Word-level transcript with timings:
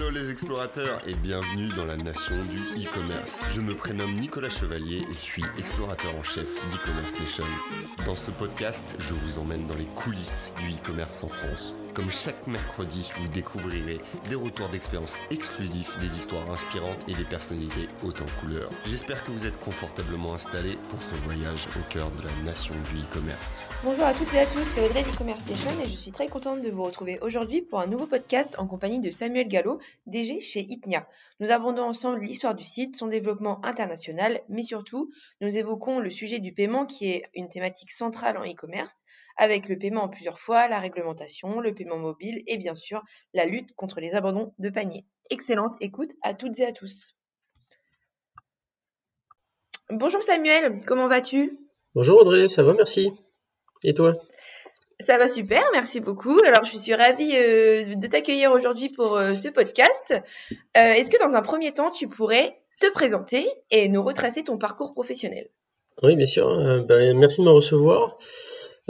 Hello 0.00 0.10
les 0.12 0.30
explorateurs 0.30 0.98
et 1.06 1.12
bienvenue 1.12 1.68
dans 1.76 1.84
la 1.84 1.98
nation 1.98 2.34
du 2.34 2.82
e-commerce. 2.82 3.44
Je 3.50 3.60
me 3.60 3.74
prénomme 3.74 4.14
Nicolas 4.14 4.48
Chevalier 4.48 5.04
et 5.10 5.12
suis 5.12 5.44
explorateur 5.58 6.14
en 6.18 6.22
chef 6.22 6.46
d'e-commerce 6.70 7.12
nation. 7.20 7.44
Dans 8.06 8.16
ce 8.16 8.30
podcast, 8.30 8.96
je 8.98 9.12
vous 9.12 9.38
emmène 9.38 9.66
dans 9.66 9.74
les 9.74 9.84
coulisses 9.84 10.54
du 10.58 10.70
e-commerce 10.70 11.22
en 11.22 11.28
France. 11.28 11.76
Comme 11.94 12.10
chaque 12.10 12.46
mercredi, 12.46 13.10
vous 13.16 13.28
découvrirez 13.28 13.98
des 14.28 14.36
retours 14.36 14.68
d'expérience 14.68 15.18
exclusifs, 15.30 15.96
des 15.96 16.16
histoires 16.16 16.48
inspirantes 16.48 17.08
et 17.08 17.14
des 17.14 17.24
personnalités 17.24 17.88
hautes 18.04 18.20
en 18.20 18.40
couleurs. 18.40 18.70
J'espère 18.86 19.24
que 19.24 19.32
vous 19.32 19.46
êtes 19.46 19.58
confortablement 19.58 20.34
installés 20.34 20.78
pour 20.88 21.02
ce 21.02 21.14
voyage 21.16 21.66
au 21.76 21.92
cœur 21.92 22.08
de 22.12 22.22
la 22.22 22.50
nation 22.50 22.74
du 22.92 23.00
e-commerce. 23.02 23.68
Bonjour 23.82 24.04
à 24.04 24.14
toutes 24.14 24.32
et 24.34 24.38
à 24.38 24.46
tous, 24.46 24.64
c'est 24.64 24.84
Audrey 24.84 25.02
d'e-commerce 25.02 25.44
nation 25.48 25.70
et 25.82 25.86
je 25.86 25.96
suis 25.96 26.12
très 26.12 26.28
contente 26.28 26.60
de 26.60 26.70
vous 26.70 26.84
retrouver 26.84 27.18
aujourd'hui 27.22 27.60
pour 27.60 27.80
un 27.80 27.86
nouveau 27.86 28.06
podcast 28.06 28.54
en 28.58 28.68
compagnie 28.68 29.00
de 29.00 29.10
Samuel 29.10 29.48
Gallo, 29.48 29.80
DG 30.06 30.40
chez 30.40 30.60
Ipnia. 30.60 31.08
Nous 31.40 31.50
abordons 31.50 31.84
ensemble 31.84 32.20
l'histoire 32.20 32.54
du 32.54 32.64
site, 32.64 32.94
son 32.94 33.06
développement 33.06 33.64
international, 33.64 34.42
mais 34.50 34.62
surtout, 34.62 35.10
nous 35.40 35.56
évoquons 35.56 35.98
le 35.98 36.10
sujet 36.10 36.38
du 36.38 36.52
paiement 36.52 36.84
qui 36.84 37.10
est 37.10 37.30
une 37.34 37.48
thématique 37.48 37.90
centrale 37.90 38.36
en 38.36 38.44
e-commerce, 38.44 39.04
avec 39.38 39.68
le 39.70 39.78
paiement 39.78 40.02
en 40.02 40.08
plusieurs 40.08 40.38
fois, 40.38 40.68
la 40.68 40.78
réglementation, 40.78 41.60
le 41.60 41.72
paiement 41.80 41.98
mobile 41.98 42.42
et 42.46 42.58
bien 42.58 42.74
sûr 42.74 43.02
la 43.32 43.46
lutte 43.46 43.72
contre 43.74 44.00
les 44.00 44.14
abandons 44.14 44.52
de 44.58 44.68
panier. 44.68 45.06
Excellente 45.30 45.76
écoute 45.80 46.10
à 46.22 46.34
toutes 46.34 46.58
et 46.60 46.66
à 46.66 46.72
tous. 46.72 47.14
Bonjour 49.88 50.22
Samuel, 50.22 50.78
comment 50.86 51.08
vas-tu? 51.08 51.58
Bonjour 51.94 52.20
Audrey, 52.20 52.48
ça 52.48 52.62
va, 52.62 52.74
merci. 52.74 53.10
Et 53.82 53.94
toi? 53.94 54.12
Ça 55.00 55.16
va 55.16 55.28
super, 55.28 55.64
merci 55.72 56.00
beaucoup. 56.00 56.38
Alors, 56.44 56.64
je 56.64 56.76
suis 56.76 56.94
ravie 56.94 57.34
euh, 57.34 57.94
de 57.94 58.06
t'accueillir 58.06 58.52
aujourd'hui 58.52 58.90
pour 58.90 59.16
euh, 59.16 59.34
ce 59.34 59.48
podcast. 59.48 60.12
Euh, 60.12 60.54
est-ce 60.74 61.10
que 61.10 61.18
dans 61.24 61.34
un 61.34 61.40
premier 61.40 61.72
temps, 61.72 61.90
tu 61.90 62.06
pourrais 62.06 62.60
te 62.78 62.92
présenter 62.92 63.48
et 63.70 63.88
nous 63.88 64.02
retracer 64.02 64.44
ton 64.44 64.58
parcours 64.58 64.92
professionnel? 64.92 65.48
Oui, 66.02 66.16
bien 66.16 66.26
sûr. 66.26 66.84
Ben, 66.84 67.16
merci 67.16 67.40
de 67.40 67.46
me 67.46 67.50
recevoir. 67.50 68.18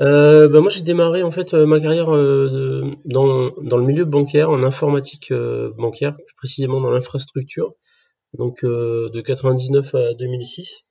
Ben, 0.01 0.61
moi, 0.61 0.71
j'ai 0.71 0.83
démarré 0.83 1.23
en 1.23 1.31
fait 1.31 1.53
ma 1.55 1.79
carrière 1.79 2.07
dans, 2.07 3.51
dans, 3.63 3.77
le 3.77 3.85
milieu 3.85 4.05
bancaire, 4.05 4.51
en 4.51 4.63
informatique 4.63 5.33
bancaire, 5.77 6.17
plus 6.17 6.37
précisément 6.37 6.81
dans 6.81 6.91
l'infrastructure, 6.91 7.75
donc 8.37 8.65
de 8.65 9.21
99 9.21 9.95
à 9.95 10.15
2006. 10.15 10.85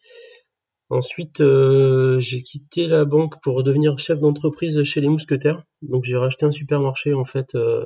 Ensuite, 0.92 1.42
euh, 1.42 2.20
j'ai 2.20 2.42
quitté 2.42 2.88
la 2.88 3.06
banque 3.06 3.40
pour 3.44 3.62
devenir 3.62 4.00
chef 4.00 4.20
d'entreprise 4.20 4.82
chez 4.84 5.02
les 5.02 5.08
Mousquetaires. 5.08 5.64
Donc 5.84 6.04
j'ai 6.04 6.18
racheté 6.18 6.48
un 6.48 6.52
supermarché 6.52 7.14
en 7.14 7.26
fait 7.26 7.54
euh, 7.54 7.86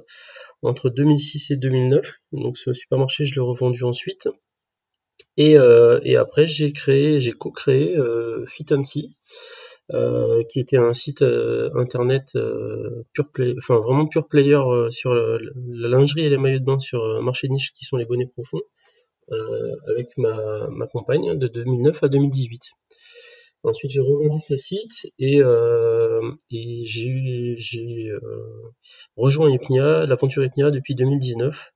entre 0.62 0.90
2006 0.90 1.52
et 1.52 1.58
2009. 1.58 2.14
Donc 2.32 2.58
ce 2.58 2.72
supermarché, 2.72 3.26
je 3.26 3.36
l'ai 3.36 3.42
revendu 3.42 3.84
ensuite. 3.84 4.30
Et, 5.36 5.58
euh, 5.58 6.00
et 6.04 6.16
après, 6.16 6.48
j'ai 6.48 6.72
créé, 6.72 7.20
j'ai 7.20 7.34
co-créé 7.34 7.98
Fitancy, 8.48 9.18
qui 10.50 10.60
était 10.60 10.78
un 10.78 10.94
site 10.94 11.24
internet 11.76 12.38
pure 13.14 13.30
play, 13.32 13.54
enfin 13.58 13.80
vraiment 13.80 14.08
pure 14.08 14.28
player 14.28 14.60
sur 14.90 15.14
la 15.14 15.90
lingerie 15.90 16.26
et 16.26 16.30
les 16.30 16.38
maillots 16.38 16.60
de 16.60 16.66
bain 16.66 16.80
sur 16.80 17.22
marché 17.22 17.48
de 17.48 17.54
niche 17.54 17.74
qui 17.74 17.86
sont 17.86 17.98
les 17.98 18.06
bonnets 18.06 18.28
profonds. 18.28 18.62
avec 19.88 20.18
ma, 20.18 20.68
ma 20.70 20.88
compagne 20.88 21.38
de 21.38 21.48
2009 21.48 22.04
à 22.04 22.08
2018. 22.08 22.62
Ensuite, 23.66 23.92
j'ai 23.92 24.02
revendu 24.02 24.42
ce 24.46 24.58
site 24.58 25.08
et, 25.20 25.42
euh, 25.42 26.20
et 26.52 26.84
j'ai 26.84 28.10
euh, 28.10 28.74
rejoint 29.16 29.50
Epnia, 29.54 30.06
l'aventure 30.06 30.44
Epnia 30.44 30.70
depuis 30.70 30.96
2019 30.96 31.72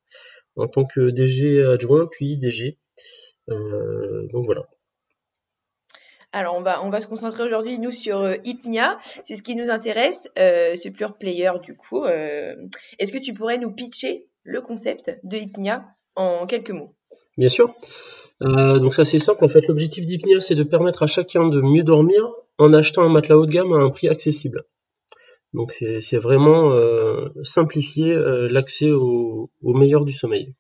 en 0.58 0.68
tant 0.68 0.84
que 0.84 1.12
DG 1.12 1.64
adjoint 1.64 2.08
puis 2.12 2.38
DG. 2.38 2.78
Euh, 3.50 4.28
donc 4.34 4.46
voilà. 4.46 4.68
Alors, 6.38 6.56
on 6.56 6.90
va, 6.90 7.02
se 7.02 7.08
concentrer 7.08 7.44
aujourd'hui, 7.44 7.80
nous, 7.80 7.92
sur 7.92 8.20
euh, 8.20 8.36
Ipnia. 8.46 9.00
C'est 9.24 9.36
ce 9.36 9.42
qui 9.42 9.56
nous 9.56 9.72
intéresse, 9.72 10.30
euh, 10.38 10.76
ce 10.76 10.90
pure 10.90 11.18
player, 11.18 11.52
du 11.64 11.76
coup. 11.76 12.06
Est-ce 12.06 13.12
que 13.12 13.18
tu 13.18 13.34
pourrais 13.34 13.58
nous 13.58 13.72
pitcher 13.72 14.28
le 14.44 14.62
concept 14.62 15.20
de 15.24 15.38
Ipnia 15.38 15.86
en 16.16 16.46
quelques 16.46 16.72
mots? 16.72 16.94
Bien 17.38 17.50
sûr. 17.50 17.74
Euh, 18.44 18.78
donc 18.80 18.94
ça 18.94 19.06
c'est 19.06 19.20
simple 19.20 19.46
en 19.46 19.48
fait. 19.48 19.68
L'objectif 19.68 20.06
d'Ipnia 20.06 20.40
c'est 20.40 20.56
de 20.56 20.64
permettre 20.64 21.04
à 21.04 21.08
chacun 21.08 21.48
de 21.48 21.62
mieux 21.62 21.84
dormir 21.84 22.30
en 22.60 22.74
achetant 22.74 23.04
un 23.04 23.10
matelas 23.10 23.38
haut 23.38 23.46
de 23.46 23.52
gamme 23.52 23.74
à 23.74 23.78
un 23.78 23.90
prix 23.90 24.10
accessible. 24.10 24.66
Donc 25.54 25.72
c'est 25.72 26.18
vraiment 26.18 26.72
euh, 26.72 27.30
simplifier 27.44 28.14
euh, 28.14 28.48
l'accès 28.50 28.92
au, 28.92 29.50
meilleur 29.64 30.06
du 30.06 30.12
sommeil. 30.12 30.54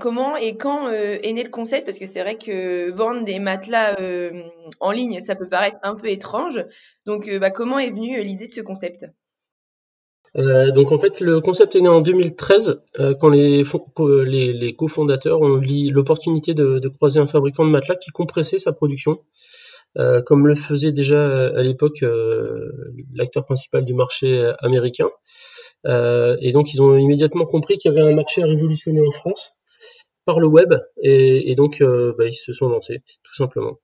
Comment 0.00 0.36
et 0.36 0.56
quand 0.56 0.90
est 0.90 1.32
né 1.32 1.42
le 1.42 1.50
concept? 1.50 1.86
Parce 1.86 1.98
que 1.98 2.06
c'est 2.06 2.20
vrai 2.20 2.36
que 2.36 2.90
vendre 2.90 3.24
des 3.24 3.38
matelas 3.38 3.96
en 4.80 4.90
ligne, 4.90 5.20
ça 5.20 5.36
peut 5.36 5.48
paraître 5.48 5.78
un 5.82 5.94
peu 5.94 6.08
étrange. 6.08 6.64
Donc 7.06 7.30
bah, 7.38 7.50
comment 7.50 7.78
est 7.78 7.90
venue 7.90 8.20
l'idée 8.22 8.46
de 8.46 8.52
ce 8.52 8.60
concept? 8.60 9.06
Euh, 10.36 10.70
donc 10.70 10.92
en 10.92 10.98
fait, 10.98 11.20
le 11.20 11.40
concept 11.40 11.74
est 11.76 11.80
né 11.80 11.88
en 11.88 12.00
2013 12.00 12.82
euh, 13.00 13.14
quand 13.14 13.28
les, 13.28 13.64
les, 14.52 14.76
cofondateurs 14.76 15.40
ont 15.40 15.60
eu 15.60 15.90
l'opportunité 15.90 16.54
de, 16.54 16.88
croiser 16.88 17.20
un 17.20 17.26
fabricant 17.26 17.64
de 17.64 17.70
matelas 17.70 17.96
qui 17.96 18.10
compressait 18.10 18.58
sa 18.58 18.72
production, 18.72 19.20
euh, 19.96 20.22
comme 20.22 20.46
le 20.46 20.54
faisait 20.54 20.92
déjà 20.92 21.48
à 21.48 21.62
l'époque 21.62 22.04
l'acteur 23.14 23.44
principal 23.44 23.84
du 23.84 23.94
marché 23.94 24.52
américain. 24.60 25.08
et 25.86 26.52
donc 26.52 26.74
ils 26.74 26.82
ont 26.82 26.96
immédiatement 26.96 27.46
compris 27.46 27.78
qu'il 27.78 27.92
y 27.92 27.98
avait 27.98 28.08
un 28.08 28.14
marché 28.14 28.42
à 28.42 28.46
révolutionner 28.46 29.00
en 29.06 29.10
France 29.10 29.57
par 30.28 30.40
le 30.40 30.46
web, 30.46 30.74
et, 31.02 31.50
et 31.50 31.54
donc 31.54 31.80
bah, 31.80 32.26
ils 32.26 32.34
se 32.34 32.52
sont 32.52 32.68
lancés, 32.68 33.00
tout 33.24 33.34
simplement. 33.34 33.78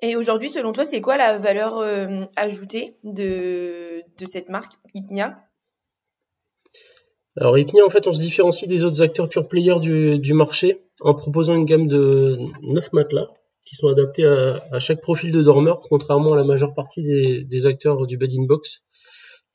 Et 0.00 0.14
aujourd'hui, 0.14 0.48
selon 0.48 0.72
toi, 0.72 0.84
c'est 0.84 1.00
quoi 1.00 1.16
la 1.16 1.38
valeur 1.38 1.78
euh, 1.78 2.24
ajoutée 2.36 2.96
de, 3.02 4.02
de, 4.16 4.26
cette 4.26 4.48
marque 4.48 4.74
Ipnia 4.94 5.40
Alors 7.36 7.58
Ipnia, 7.58 7.84
en 7.84 7.90
fait, 7.90 8.06
on 8.06 8.12
se 8.12 8.20
différencie 8.20 8.68
des 8.68 8.84
autres 8.84 9.02
acteurs 9.02 9.28
pure 9.28 9.48
player 9.48 9.80
du, 9.80 10.20
du 10.20 10.34
marché 10.34 10.84
en 11.00 11.14
proposant 11.14 11.54
une 11.56 11.64
gamme 11.64 11.88
de 11.88 12.38
9 12.62 12.92
matelas 12.92 13.26
qui 13.64 13.74
sont 13.74 13.88
adaptés 13.88 14.24
à, 14.24 14.62
à, 14.70 14.78
chaque 14.78 15.00
profil 15.00 15.32
de 15.32 15.42
dormeur, 15.42 15.82
contrairement 15.88 16.34
à 16.34 16.36
la 16.36 16.44
majeure 16.44 16.74
partie 16.74 17.02
des, 17.02 17.42
des 17.42 17.66
acteurs 17.66 18.06
du 18.06 18.16
bed 18.16 18.30
in 18.38 18.44
box 18.44 18.86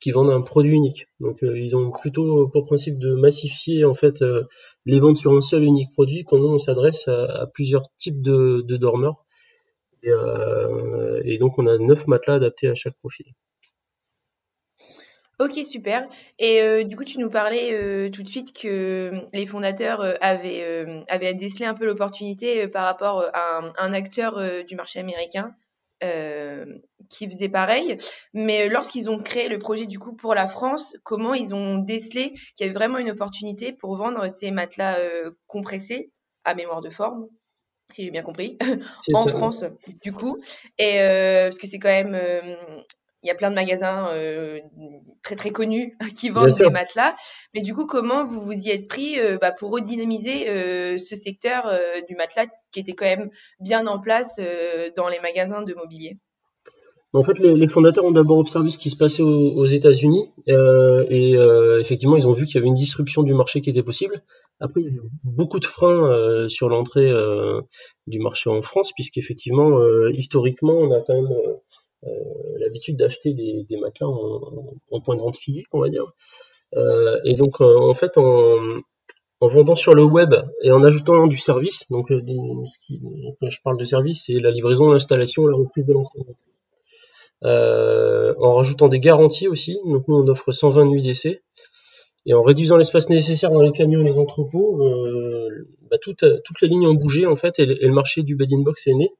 qui 0.04 0.12
vendent 0.12 0.32
un 0.32 0.42
produit 0.42 0.74
unique. 0.74 1.08
Donc 1.22 1.42
euh, 1.44 1.58
ils 1.58 1.78
ont 1.78 1.90
plutôt 1.90 2.50
pour 2.50 2.66
principe 2.66 3.00
de 3.00 3.14
massifier 3.14 3.86
en 3.86 3.94
fait 3.94 4.22
euh, 4.22 4.44
les 4.86 5.00
ventes 5.00 5.16
sur 5.16 5.32
un 5.32 5.40
seul 5.40 5.64
unique 5.64 5.94
produit 5.94 6.26
quand 6.26 6.40
on 6.40 6.58
s'adresse 6.58 7.08
à, 7.08 7.48
plusieurs 7.54 7.88
types 7.96 8.22
de, 8.22 8.62
dormeurs 8.76 9.24
euh, 10.06 11.22
et, 11.24 11.38
donc, 11.38 11.58
on 11.58 11.68
a 11.68 11.78
neuf 11.78 12.08
matelas 12.08 12.34
adaptés 12.34 12.68
à 12.68 12.76
chaque 12.76 12.98
profil. 12.98 13.28
Ok, 15.40 15.54
super. 15.64 16.10
Et 16.38 16.84
du 16.84 16.98
coup, 16.98 17.06
tu 17.06 17.20
nous 17.20 17.30
parlais 17.30 18.12
tout 18.12 18.24
de 18.24 18.28
suite 18.28 18.52
que 18.54 19.14
les 19.32 19.46
fondateurs 19.46 20.02
avaient 20.22 21.34
décelé 21.34 21.66
un 21.66 21.74
peu 21.74 21.86
l'opportunité 21.86 22.68
par 22.68 22.84
rapport 22.84 23.30
à 23.34 23.62
un, 23.78 23.94
acteur 23.94 24.42
du 24.66 24.76
marché 24.76 25.00
américain 25.00 25.56
qui 27.10 27.30
faisait 27.30 27.50
pareil. 27.50 27.98
Mais 28.34 28.68
lorsqu'ils 28.70 29.10
ont 29.10 29.18
créé 29.18 29.50
le 29.50 29.60
projet 29.60 29.86
du 29.86 30.00
coup 30.00 30.16
pour 30.16 30.36
la 30.36 30.48
France, 30.48 30.96
comment 31.04 31.34
ils 31.34 31.54
ont 31.56 31.78
décelé 31.78 32.34
qu'il 32.56 32.66
y 32.66 32.70
avait 32.70 32.74
vraiment 32.74 32.98
une 32.98 33.12
opportunité 33.12 33.74
pour 33.74 33.96
vendre 33.96 34.28
ces 34.28 34.52
matelas 34.52 34.98
compressés 35.48 36.12
à 36.44 36.56
mémoire 36.56 36.82
de 36.82 36.90
forme 36.90 37.28
si 37.92 38.04
j'ai 38.06 38.12
bien 38.12 38.24
compris, 38.24 38.58
en 39.14 39.28
France, 39.28 39.66
du 40.02 40.12
coup. 40.12 40.42
Et 40.78 41.02
euh, 41.02 41.46
parce 41.46 41.58
que 41.58 41.68
c'est 41.68 41.80
quand 41.80 41.90
même. 41.90 42.16
Euh, 42.16 42.56
il 43.24 43.28
y 43.28 43.32
a 43.32 43.36
plein 43.36 43.50
de 43.50 43.56
magasins 43.56 44.08
euh, 44.12 44.60
très 45.24 45.36
très 45.36 45.52
connus 45.52 45.98
qui 46.18 46.30
vendent 46.30 46.58
des 46.58 46.70
matelas. 46.70 47.16
Mais 47.54 47.62
du 47.62 47.74
coup, 47.74 47.86
comment 47.86 48.26
vous 48.26 48.42
vous 48.42 48.54
y 48.54 48.70
êtes 48.70 48.88
pris 48.88 49.18
bah, 49.42 49.52
pour 49.52 49.72
redynamiser 49.72 50.46
ce 50.98 51.16
secteur 51.16 51.72
du 52.08 52.16
matelas 52.16 52.48
qui 52.72 52.80
était 52.82 52.94
quand 52.94 53.06
même 53.06 53.30
bien 53.60 53.88
en 53.88 54.00
place 54.00 54.40
dans 54.96 55.08
les 55.08 55.20
magasins 55.20 55.62
de 55.62 55.74
mobilier? 55.74 56.18
En 57.16 57.22
fait, 57.24 57.38
les, 57.40 57.68
fondateurs 57.68 58.06
ont 58.06 58.12
d'abord 58.12 58.40
observé 58.40 58.70
ce 58.70 58.80
qui 58.80 58.90
se 58.90 58.98
passait 58.98 59.22
aux, 59.22 59.66
États-Unis 59.66 60.32
et 60.48 61.36
effectivement, 61.80 62.18
ils 62.18 62.28
ont 62.28 62.34
vu 62.34 62.46
qu'il 62.46 62.56
y 62.56 62.58
avait 62.58 62.68
une 62.68 62.74
disruption 62.74 63.24
du 63.24 63.34
marché 63.34 63.62
qui 63.62 63.70
était 63.70 63.84
possible. 63.84 64.22
Après, 64.60 64.82
il 64.82 64.96
y 64.96 64.98
a 64.98 65.02
beaucoup 65.24 65.60
de 65.60 65.66
freins 65.66 66.10
euh, 66.10 66.48
sur 66.48 66.70
l'entrée 66.70 67.10
euh, 67.10 67.62
du 68.08 68.20
marché 68.20 68.50
en 68.50 68.62
France, 68.62 68.92
puisqu'effectivement, 68.94 69.78
euh, 69.78 70.12
historiquement, 70.14 70.74
on 70.74 70.92
a 70.92 71.02
quand 71.02 71.14
même 71.14 71.34
l'habitude 72.60 72.98
d'acheter 72.98 73.34
des, 73.34 73.66
des, 73.70 73.78
matelas 73.78 74.08
en, 74.08 75.02
point 75.02 75.16
de 75.16 75.22
vente 75.22 75.38
physique, 75.38 75.68
on 75.72 75.80
va 75.80 75.90
dire. 75.90 76.12
et 77.26 77.36
donc, 77.36 77.62
en 77.62 77.94
fait, 77.94 78.18
en, 78.18 78.58
en, 79.40 79.48
vendant 79.48 79.76
sur 79.76 79.94
le 79.94 80.04
web 80.04 80.34
et 80.62 80.72
en 80.72 80.84
ajoutant 80.84 81.28
du 81.28 81.38
service, 81.38 81.90
donc 81.90 82.08
quand 82.10 83.50
je 83.50 83.62
parle 83.64 83.78
de 83.78 83.84
service, 83.84 84.24
c'est 84.26 84.40
la 84.40 84.52
livraison, 84.52 84.92
l'installation, 84.92 85.48
la 85.48 85.58
reprise 85.58 85.86
de 85.86 85.94
l'installation. 85.94 86.52
en 88.42 88.56
rajoutant 88.56 88.88
des 88.88 89.00
garanties 89.00 89.48
aussi, 89.48 89.78
donc 89.86 90.08
nous 90.08 90.16
on 90.16 90.28
offre 90.28 90.52
120 90.52 90.86
nuits 90.86 91.04
d'essai, 91.04 91.42
Et 92.26 92.34
en 92.34 92.44
réduisant 92.44 92.78
l'espace 92.78 93.10
nécessaire 93.10 93.52
dans 93.52 93.62
les 93.62 93.72
camions 93.72 94.02
et 94.02 94.06
les 94.06 94.18
entrepôts, 94.18 94.82
bah, 95.94 96.00
toutes, 96.02 96.24
les 96.62 96.68
lignes 96.68 96.88
ont 96.88 96.96
bougé 96.96 97.28
en 97.28 97.36
fait 97.36 97.60
et, 97.60 97.66
le 97.68 97.94
marché 97.94 98.24
du 98.24 98.36
bed 98.36 98.52
in 98.52 98.62
box 98.62 98.88
est 98.88 98.96
né. 98.96 99.12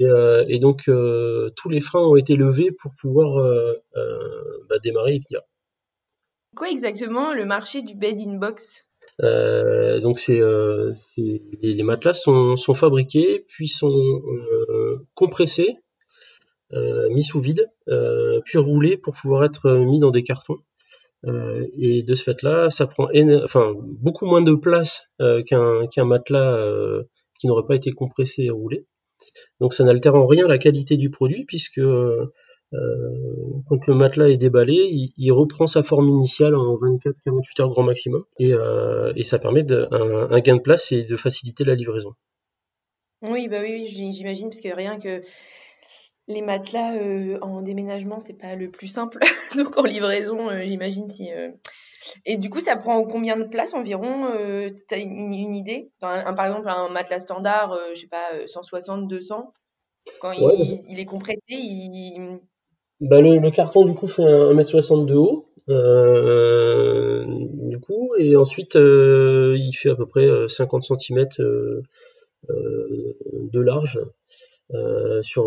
Et, 0.00 0.58
donc 0.58 0.90
tous 1.56 1.68
les 1.68 1.80
freins 1.80 2.02
ont 2.02 2.16
été 2.16 2.36
levés 2.36 2.70
pour 2.72 2.92
pouvoir 3.00 3.42
bah, 4.68 4.78
démarrer. 4.82 5.20
Quoi 6.56 6.70
exactement 6.70 7.34
le 7.34 7.44
marché 7.44 7.82
du 7.82 7.94
bed 7.94 8.18
in 8.18 8.34
box? 8.34 8.88
Euh, 9.22 10.00
donc 10.00 10.18
c'est, 10.18 10.40
euh, 10.40 10.92
les, 11.16 11.82
matelas 11.82 12.14
sont, 12.14 12.56
sont, 12.56 12.74
fabriqués 12.74 13.44
puis 13.48 13.66
sont 13.66 13.90
euh, 13.90 15.06
compressés, 15.14 15.76
mis 17.10 17.24
sous 17.24 17.40
vide, 17.40 17.66
puis 18.44 18.58
roulés 18.58 18.96
pour 18.96 19.14
pouvoir 19.14 19.44
être 19.44 19.70
mis 19.70 20.00
dans 20.00 20.10
des 20.10 20.22
cartons. 20.22 20.58
et 21.76 22.02
de 22.02 22.14
ce 22.14 22.24
fait-là, 22.24 22.70
ça 22.70 22.86
prend 22.86 23.08
enfin, 23.44 23.74
beaucoup 23.76 24.26
moins 24.26 24.42
de 24.42 24.54
place 24.54 25.02
qu'un, 25.46 25.86
qu'un 25.86 26.04
matelas 26.04 26.58
qui 27.38 27.46
n'aurait 27.46 27.66
pas 27.66 27.76
été 27.76 27.92
compressé 27.92 28.44
et 28.44 28.50
roulé. 28.50 28.86
Donc 29.60 29.74
ça 29.74 29.84
n'altère 29.84 30.14
en 30.14 30.26
rien 30.26 30.46
la 30.46 30.58
qualité 30.58 30.96
du 30.96 31.10
produit 31.10 31.44
puisque 31.44 31.80
euh, 32.74 33.62
quand 33.68 33.86
le 33.86 33.94
matelas 33.94 34.28
est 34.28 34.36
déballé, 34.36 35.10
il, 35.16 35.32
reprend 35.32 35.66
sa 35.66 35.82
forme 35.82 36.08
initiale 36.08 36.54
en 36.54 36.74
24-48 36.76 37.62
heures 37.62 37.70
grand 37.70 37.82
maximum, 37.82 38.24
et, 38.38 38.52
euh, 38.52 39.12
ça 39.22 39.38
permet 39.38 39.64
un, 39.72 40.40
gain 40.40 40.56
de 40.56 40.60
place 40.60 40.92
et 40.92 41.04
de 41.04 41.16
faciliter 41.16 41.64
la 41.64 41.74
livraison. 41.74 42.14
Oui, 43.22 43.48
bah 43.48 43.60
oui, 43.62 43.86
j'imagine, 43.86 44.50
parce 44.50 44.60
que 44.60 44.68
rien 44.68 44.98
que 44.98 45.22
les 46.28 46.42
matelas 46.42 46.96
euh, 46.96 47.38
en 47.40 47.62
déménagement, 47.62 48.20
c'est 48.20 48.38
pas 48.38 48.54
le 48.54 48.70
plus 48.70 48.86
simple. 48.86 49.18
Donc 49.56 49.78
en 49.78 49.84
livraison, 49.84 50.48
j'imagine 50.62 51.08
si. 51.08 51.30
Et 52.24 52.36
du 52.36 52.50
coup, 52.50 52.60
ça 52.60 52.76
prend 52.76 53.04
combien 53.04 53.36
de 53.36 53.44
place 53.44 53.74
environ 53.74 54.30
Tu 54.88 54.94
as 54.94 54.98
une, 54.98 55.54
idée? 55.54 55.90
Un, 56.02 56.34
Par 56.34 56.46
exemple, 56.46 56.68
un 56.68 56.88
matelas 56.88 57.20
standard, 57.20 57.78
je 57.94 58.00
sais 58.00 58.06
pas, 58.06 58.46
160, 58.46 59.08
200 59.08 59.52
quand 60.20 60.32
il, 60.32 60.80
il, 60.88 61.00
est 61.00 61.04
compressé, 61.04 61.40
il, 61.48 62.40
bah, 63.00 63.20
le, 63.20 63.50
carton 63.50 63.84
du 63.84 63.94
coup 63.94 64.08
fait 64.08 64.22
1m60 64.22 65.06
de 65.06 65.14
haut. 65.14 65.46
Euh, 65.68 67.26
du 67.28 67.78
coup, 67.78 68.14
et 68.18 68.36
ensuite 68.36 68.76
euh, 68.76 69.54
il 69.58 69.72
fait 69.74 69.90
à 69.90 69.96
peu 69.96 70.06
près 70.06 70.26
50 70.48 70.90
euh, 70.90 70.96
cm 70.96 71.26
de 72.48 73.60
large. 73.60 74.00
sur, 75.20 75.46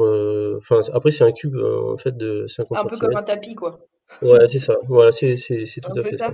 enfin 0.57 0.79
après 0.93 1.11
c'est 1.11 1.23
un 1.23 1.31
cube 1.31 1.57
en 1.57 1.97
fait 1.97 2.15
de 2.15 2.45
50 2.47 2.77
cm. 2.77 2.85
Un 2.85 2.89
peu 2.89 2.97
comme 2.97 3.17
un 3.17 3.23
tapis 3.23 3.55
quoi. 3.55 3.79
Ouais, 4.21 4.47
c'est 4.47 4.59
ça. 4.59 4.77
Voilà, 4.87 5.11
c'est 5.11 5.35
tout 5.35 5.99
à 5.99 6.03
fait 6.03 6.17
ça 6.17 6.33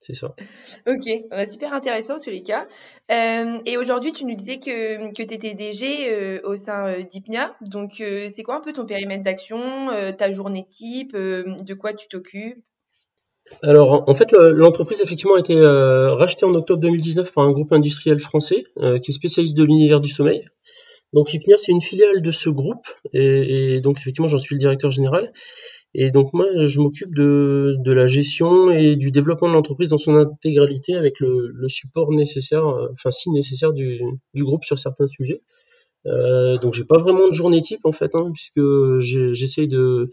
c'est 0.00 0.14
ça. 0.14 0.34
Ok, 0.88 1.04
bah, 1.30 1.46
super 1.46 1.74
intéressant 1.74 2.16
en 2.16 2.18
tous 2.18 2.30
les 2.30 2.42
cas. 2.42 2.66
Euh, 3.12 3.58
et 3.66 3.76
aujourd'hui, 3.76 4.12
tu 4.12 4.24
nous 4.24 4.34
disais 4.34 4.58
que, 4.58 5.12
que 5.12 5.22
tu 5.22 5.34
étais 5.34 5.52
DG 5.54 6.08
euh, 6.10 6.40
au 6.44 6.56
sein 6.56 6.88
euh, 6.88 7.02
d'IPNIA. 7.02 7.54
Donc, 7.60 8.02
c'est 8.28 8.42
quoi 8.42 8.56
un 8.56 8.60
peu 8.60 8.72
ton 8.72 8.86
périmètre 8.86 9.22
d'action, 9.22 9.88
ta 10.16 10.32
journée 10.32 10.66
type, 10.68 11.14
de 11.14 11.74
quoi 11.74 11.92
tu 11.92 12.08
t'occupes? 12.08 12.58
Alors, 13.62 14.08
en 14.08 14.14
fait, 14.14 14.32
l'entreprise 14.32 15.00
effectivement 15.00 15.34
a 15.34 15.40
été 15.40 15.54
rachetée 15.60 16.46
en 16.46 16.54
octobre 16.54 16.80
2019 16.80 17.32
par 17.32 17.44
un 17.44 17.50
groupe 17.50 17.72
industriel 17.72 18.20
français 18.20 18.64
qui 19.02 19.10
est 19.10 19.12
spécialiste 19.12 19.56
de 19.56 19.64
l'univers 19.64 20.00
du 20.00 20.10
sommeil. 20.10 20.46
Donc, 21.12 21.34
IPNIA, 21.34 21.56
c'est 21.56 21.72
une 21.72 21.80
filiale 21.80 22.22
de 22.22 22.30
ce 22.30 22.48
groupe, 22.48 22.86
et, 23.12 23.74
et 23.74 23.80
donc 23.80 23.98
effectivement, 23.98 24.28
j'en 24.28 24.38
suis 24.38 24.54
le 24.54 24.60
directeur 24.60 24.92
général. 24.92 25.32
Et 25.94 26.10
donc 26.10 26.32
moi, 26.32 26.46
je 26.64 26.80
m'occupe 26.80 27.14
de, 27.14 27.76
de, 27.78 27.92
la 27.92 28.06
gestion 28.06 28.70
et 28.70 28.96
du 28.96 29.10
développement 29.10 29.48
de 29.48 29.54
l'entreprise 29.54 29.88
dans 29.88 29.98
son 29.98 30.14
intégralité 30.14 30.94
avec 30.94 31.18
le, 31.18 31.50
le, 31.52 31.68
support 31.68 32.12
nécessaire, 32.12 32.66
euh, 32.66 32.88
enfin 32.92 33.10
si 33.10 33.28
nécessaire 33.30 33.72
du, 33.72 34.00
du 34.32 34.44
groupe 34.44 34.64
sur 34.64 34.78
certains 34.78 35.08
sujets. 35.08 35.42
Euh, 36.06 36.58
donc 36.58 36.74
j'ai 36.74 36.84
pas 36.84 36.98
vraiment 36.98 37.28
de 37.28 37.34
journée 37.34 37.60
type 37.60 37.84
en 37.84 37.92
fait, 37.92 38.14
hein, 38.14 38.30
puisque 38.32 38.60
j'essaye 39.00 39.68
de, 39.68 40.10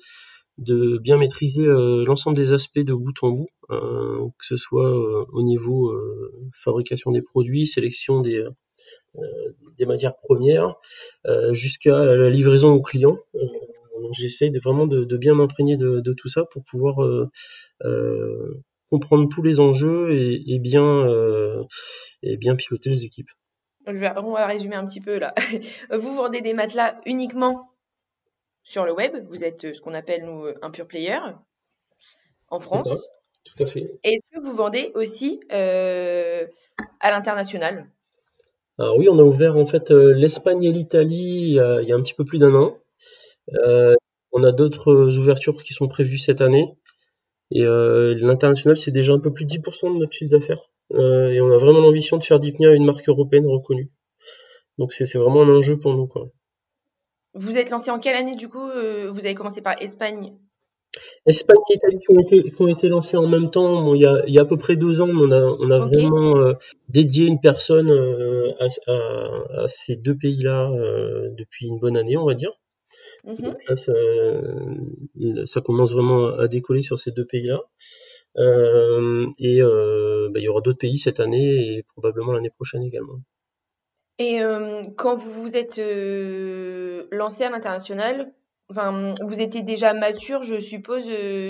de 0.58 0.98
bien 0.98 1.18
maîtriser 1.18 1.66
euh, 1.66 2.04
l'ensemble 2.06 2.36
des 2.36 2.54
aspects 2.54 2.80
de 2.80 2.94
bout 2.94 3.14
en 3.22 3.32
bout, 3.32 3.50
euh, 3.70 4.28
que 4.40 4.46
ce 4.46 4.58
soit 4.58 4.90
euh, 4.90 5.26
au 5.32 5.44
niveau 5.44 5.94
fabrication 6.64 7.12
des 7.12 7.22
produits, 7.22 7.68
sélection 7.68 8.22
des, 8.22 8.44
des 9.78 9.86
matières 9.86 10.16
premières, 10.18 10.76
jusqu'à 11.52 11.98
la 12.04 12.30
livraison 12.30 12.74
aux 12.74 12.82
clients 13.98 14.14
j'essaye 14.14 14.52
de, 14.52 14.60
vraiment 14.60 14.88
de, 14.88 15.18
bien 15.18 15.36
m'imprégner 15.36 15.78
de, 15.78 16.14
tout 16.14 16.28
ça 16.28 16.46
pour 16.46 16.64
pouvoir 16.64 17.04
euh, 17.04 17.30
euh, 17.84 18.64
comprendre 18.90 19.28
tous 19.30 19.42
les 19.42 19.60
enjeux 19.60 20.12
et, 20.12 20.60
bien, 20.60 20.86
euh, 20.86 21.64
et 22.24 22.38
bien 22.38 22.56
piloter 22.56 22.90
les 22.90 23.04
équipes. 23.04 23.30
on 23.86 23.94
va 24.32 24.48
résumer 24.48 24.76
un 24.76 24.86
petit 24.86 25.02
peu 25.02 25.20
là. 25.20 25.34
Vous 25.92 26.16
vendez 26.16 26.42
des 26.42 26.54
matelas 26.54 27.00
uniquement 27.06 27.72
sur 28.64 28.86
le 28.86 28.94
web. 28.94 29.14
Vous 29.30 29.44
êtes 29.44 29.74
ce 29.74 29.82
qu'on 29.82 29.94
appelle 29.94 30.26
nous 30.26 30.46
un 30.62 30.72
pure 30.72 30.88
player 30.88 31.20
en 32.50 32.60
France. 32.60 33.10
Tout 33.44 33.64
à 33.64 33.66
fait. 33.66 33.90
Et 34.04 34.16
est-ce 34.16 34.38
que 34.38 34.46
vous 34.46 34.54
vendez 34.54 34.92
aussi 34.94 35.40
à 35.50 37.12
l'international? 37.12 37.90
Alors 38.78 38.98
oui, 38.98 39.08
on 39.10 39.18
a 39.18 39.24
ouvert 39.24 39.58
en 39.58 39.66
fait 39.66 39.90
l'Espagne 39.90 40.64
et 40.64 40.72
l'Italie 40.72 41.52
il, 41.54 41.86
y 41.88 41.92
a 41.92 41.96
un 41.96 42.02
petit 42.02 42.14
peu 42.14 42.26
plus 42.26 42.40
d'un 42.40 42.54
an. 42.56 42.78
Euh, 43.56 43.96
on 44.32 44.44
a 44.44 44.52
d'autres 44.52 45.18
ouvertures 45.18 45.62
qui 45.64 45.74
sont 45.74 45.88
prévues 45.88 46.18
cette 46.18 46.42
année. 46.42 46.74
Et 47.52 47.64
euh, 47.64 48.16
l'international, 48.20 48.76
c'est 48.76 48.92
déjà 48.92 49.14
un 49.14 49.20
peu 49.20 49.32
plus 49.32 49.46
de 49.46 49.52
10% 49.52 49.94
de 49.94 50.00
notre 50.00 50.14
chiffre 50.14 50.32
d'affaires. 50.32 50.70
Euh, 50.94 51.30
et 51.30 51.42
on 51.42 51.52
a 51.52 51.58
vraiment 51.58 51.80
l'ambition 51.80 52.18
de 52.18 52.24
faire 52.24 52.40
d'Ipnia 52.40 52.74
une 52.74 52.86
marque 52.86 53.08
européenne 53.08 53.48
reconnue. 53.48 53.92
Donc 54.78 54.94
c'est 54.94 55.12
vraiment 55.18 55.42
un 55.42 55.50
enjeu 55.50 55.78
pour 55.78 55.94
nous. 55.94 56.08
Quoi. 56.08 56.28
Vous 57.34 57.58
êtes 57.58 57.70
lancé 57.70 57.90
en 57.90 58.00
quelle 58.00 58.16
année 58.16 58.36
du 58.36 58.48
coup 58.48 58.64
Vous 58.64 59.26
avez 59.26 59.34
commencé 59.34 59.62
par 59.62 59.82
Espagne? 59.82 60.34
Espagne 61.26 61.58
et 61.70 61.76
Italie 61.76 62.00
qui 62.00 62.12
ont 62.12 62.20
été, 62.20 62.44
qui 62.44 62.62
ont 62.62 62.68
été 62.68 62.88
lancés 62.90 63.18
en 63.18 63.28
même 63.28 63.50
temps. 63.50 63.94
il, 63.94 64.02
y 64.02 64.06
a, 64.06 64.24
il 64.28 64.34
y 64.34 64.40
a 64.40 64.42
à 64.42 64.46
peu 64.46 64.58
près 64.58 64.76
deux 64.76 65.02
ans, 65.02 65.10
on 65.10 65.32
a, 65.32 65.42
on 65.42 65.72
a 65.72 65.80
vraiment 65.80 66.54
dédié 66.90 67.28
une 67.28 67.40
personne 67.40 67.92
à, 68.60 68.66
à, 68.94 69.68
ces 69.68 69.96
deux 69.96 70.16
pays-là 70.16 70.70
depuis 71.38 71.68
une 71.68 71.80
bonne 71.80 71.98
année, 71.98 72.18
on 72.18 72.26
va 72.26 72.34
dire. 72.34 72.52
Donc 73.36 73.58
là, 73.68 73.76
ça, 75.46 75.62
commence 75.62 75.92
vraiment 75.92 76.28
à 76.38 76.48
décoller 76.48 76.82
sur 76.82 76.98
ces 76.98 77.12
deux 77.12 77.26
pays-là. 77.26 77.60
Euh, 78.38 79.28
et 79.40 79.62
euh, 79.62 80.30
bah, 80.32 80.40
il 80.40 80.44
y 80.44 80.48
aura 80.48 80.62
d'autres 80.62 80.78
pays 80.78 80.98
cette 80.98 81.20
année 81.20 81.78
et 81.78 81.84
probablement 81.84 82.32
l'année 82.32 82.52
prochaine 82.52 82.84
également. 82.84 83.20
Et 84.20 84.42
euh, 84.42 84.84
quand 84.96 85.16
vous 85.16 85.32
vous 85.32 85.56
êtes 85.58 85.78
lancé 87.12 87.44
à 87.44 87.50
l'international, 87.50 88.34
enfin, 88.70 89.14
vous 89.26 89.42
étiez 89.42 89.62
déjà 89.62 89.94
mature, 89.94 90.44
je 90.44 90.60
suppose, 90.60 91.06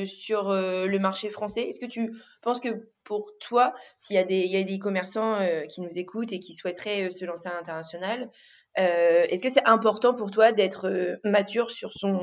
sur 0.06 0.52
le 0.52 0.98
marché 0.98 1.30
français. 1.30 1.70
Est-ce 1.70 1.80
que 1.80 1.86
tu 1.86 2.14
penses 2.42 2.60
que 2.60 2.90
pour 3.04 3.32
toi, 3.40 3.74
s'il 3.98 4.16
y 4.16 4.20
a 4.20 4.24
des, 4.24 4.40
il 4.40 4.52
y 4.52 4.58
a 4.58 4.64
des 4.64 4.80
commerçants 4.80 5.38
qui 5.70 5.82
nous 5.82 5.98
écoutent 5.98 6.34
et 6.34 6.40
qui 6.40 6.54
souhaiteraient 6.56 7.10
se 7.10 7.24
lancer 7.24 7.48
à 7.48 7.54
l'international, 7.54 8.24
euh, 8.24 8.32
est-ce 8.78 9.44
que 9.44 9.50
c'est 9.50 9.66
important 9.66 10.14
pour 10.14 10.32
toi 10.32 10.52
d'être 10.52 10.86
euh, 10.86 11.16
mature 11.24 11.72
sur 11.72 11.92
son, 11.94 12.20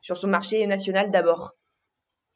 sur 0.00 0.16
son 0.16 0.28
marché 0.28 0.66
national 0.66 1.10
d'abord? 1.10 1.52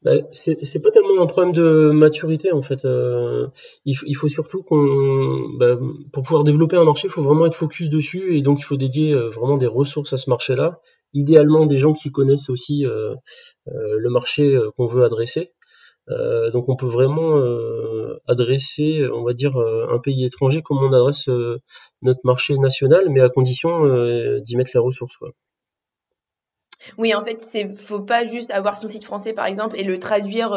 Bah, 0.03 0.11
c'est 0.31 0.81
pas 0.83 0.91
tellement 0.91 1.21
un 1.21 1.25
problème 1.25 1.53
de 1.53 1.89
maturité 1.91 2.51
en 2.51 2.61
fait. 2.61 2.85
Euh, 2.85 3.47
il, 3.83 4.15
faut 4.15 4.29
surtout 4.29 4.61
qu'on, 4.61 5.49
bah, 5.57 5.77
pour 6.13 6.23
pouvoir 6.23 6.43
développer 6.43 6.77
un 6.77 6.83
marché, 6.85 7.07
il 7.07 7.11
faut 7.11 7.23
vraiment 7.23 7.47
être 7.47 7.55
focus 7.55 7.89
dessus 7.89 8.37
et 8.37 8.41
donc 8.41 8.59
il 8.59 8.63
faut 8.63 8.77
dédier 8.77 9.15
vraiment 9.15 9.57
des 9.57 9.67
ressources 9.67 10.13
à 10.13 10.17
ce 10.17 10.29
marché-là. 10.29 10.79
Idéalement, 11.13 11.65
des 11.65 11.77
gens 11.77 11.93
qui 11.93 12.11
connaissent 12.11 12.49
aussi 12.49 12.85
le 13.65 14.09
marché 14.09 14.59
qu'on 14.77 14.85
veut 14.85 15.03
adresser. 15.03 15.53
Euh, 16.09 16.51
donc 16.51 16.69
on 16.69 16.75
peut 16.75 16.87
vraiment 16.87 17.37
euh, 17.37 18.21
adresser, 18.27 19.05
on 19.13 19.23
va 19.23 19.33
dire, 19.33 19.57
euh, 19.57 19.87
un 19.91 19.99
pays 19.99 20.23
étranger 20.25 20.61
comme 20.61 20.77
on 20.77 20.93
adresse 20.93 21.29
notre 22.01 22.21
marché 22.23 22.57
national, 22.57 23.09
mais 23.09 23.21
à 23.21 23.29
condition 23.29 23.85
d'y 24.39 24.55
mettre 24.55 24.71
les 24.73 24.79
ressources. 24.79 25.17
Quoi. 25.17 25.31
Oui, 26.97 27.13
en 27.13 27.23
fait, 27.23 27.41
c'est 27.41 27.75
faut 27.75 28.01
pas 28.01 28.23
juste 28.23 28.51
avoir 28.51 28.77
son 28.77 28.87
site 28.87 29.03
français 29.03 29.33
par 29.33 29.45
exemple 29.45 29.77
et 29.77 29.83
le 29.83 29.99
traduire 29.99 30.51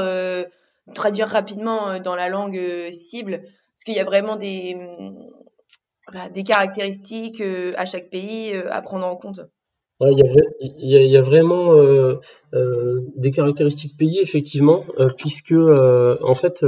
traduire 0.95 1.28
rapidement 1.28 1.99
dans 2.00 2.14
la 2.14 2.28
langue 2.28 2.90
cible, 2.90 3.42
parce 3.42 3.85
qu'il 3.85 3.95
y 3.95 4.00
a 4.00 4.04
vraiment 4.04 4.37
des 4.37 4.76
bah, 6.12 6.28
des 6.28 6.45
caractéristiques 6.45 7.42
à 7.76 7.85
chaque 7.87 8.11
pays 8.11 8.54
à 8.54 8.80
prendre 8.83 9.07
en 9.07 9.16
compte 9.16 9.40
il, 10.09 11.11
y 11.11 11.16
a, 11.16 11.23
vraiment 11.23 11.75
euh, 11.75 12.16
euh, 12.54 13.00
des 13.16 13.30
caractéristiques 13.30 13.99
payées, 13.99 14.23
effectivement, 14.23 14.87
euh, 14.99 15.11
puisque 15.16 15.52
en 15.52 16.35
fait, 16.35 16.64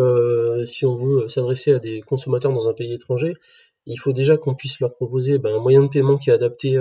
si 0.66 0.84
on 0.84 0.96
veut 0.96 1.28
s'adresser 1.28 1.74
à 1.74 1.78
des 1.78 2.02
consommateurs 2.02 2.52
dans 2.52 2.68
un 2.68 2.74
pays 2.74 2.92
étranger, 2.92 3.34
il 3.86 3.96
faut 3.96 4.12
déjà 4.12 4.36
qu'on 4.36 4.54
puisse 4.54 4.80
leur 4.80 4.94
proposer 4.94 5.38
ben, 5.38 5.54
un 5.54 5.60
moyen 5.60 5.82
de 5.82 5.88
paiement 5.88 6.18
qui 6.18 6.30
est 6.30 6.34
adapté 6.34 6.78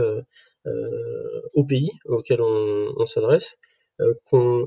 au 1.53 1.63
pays 1.63 1.91
auquel 2.05 2.41
on, 2.41 3.05
s'adresse. 3.05 3.57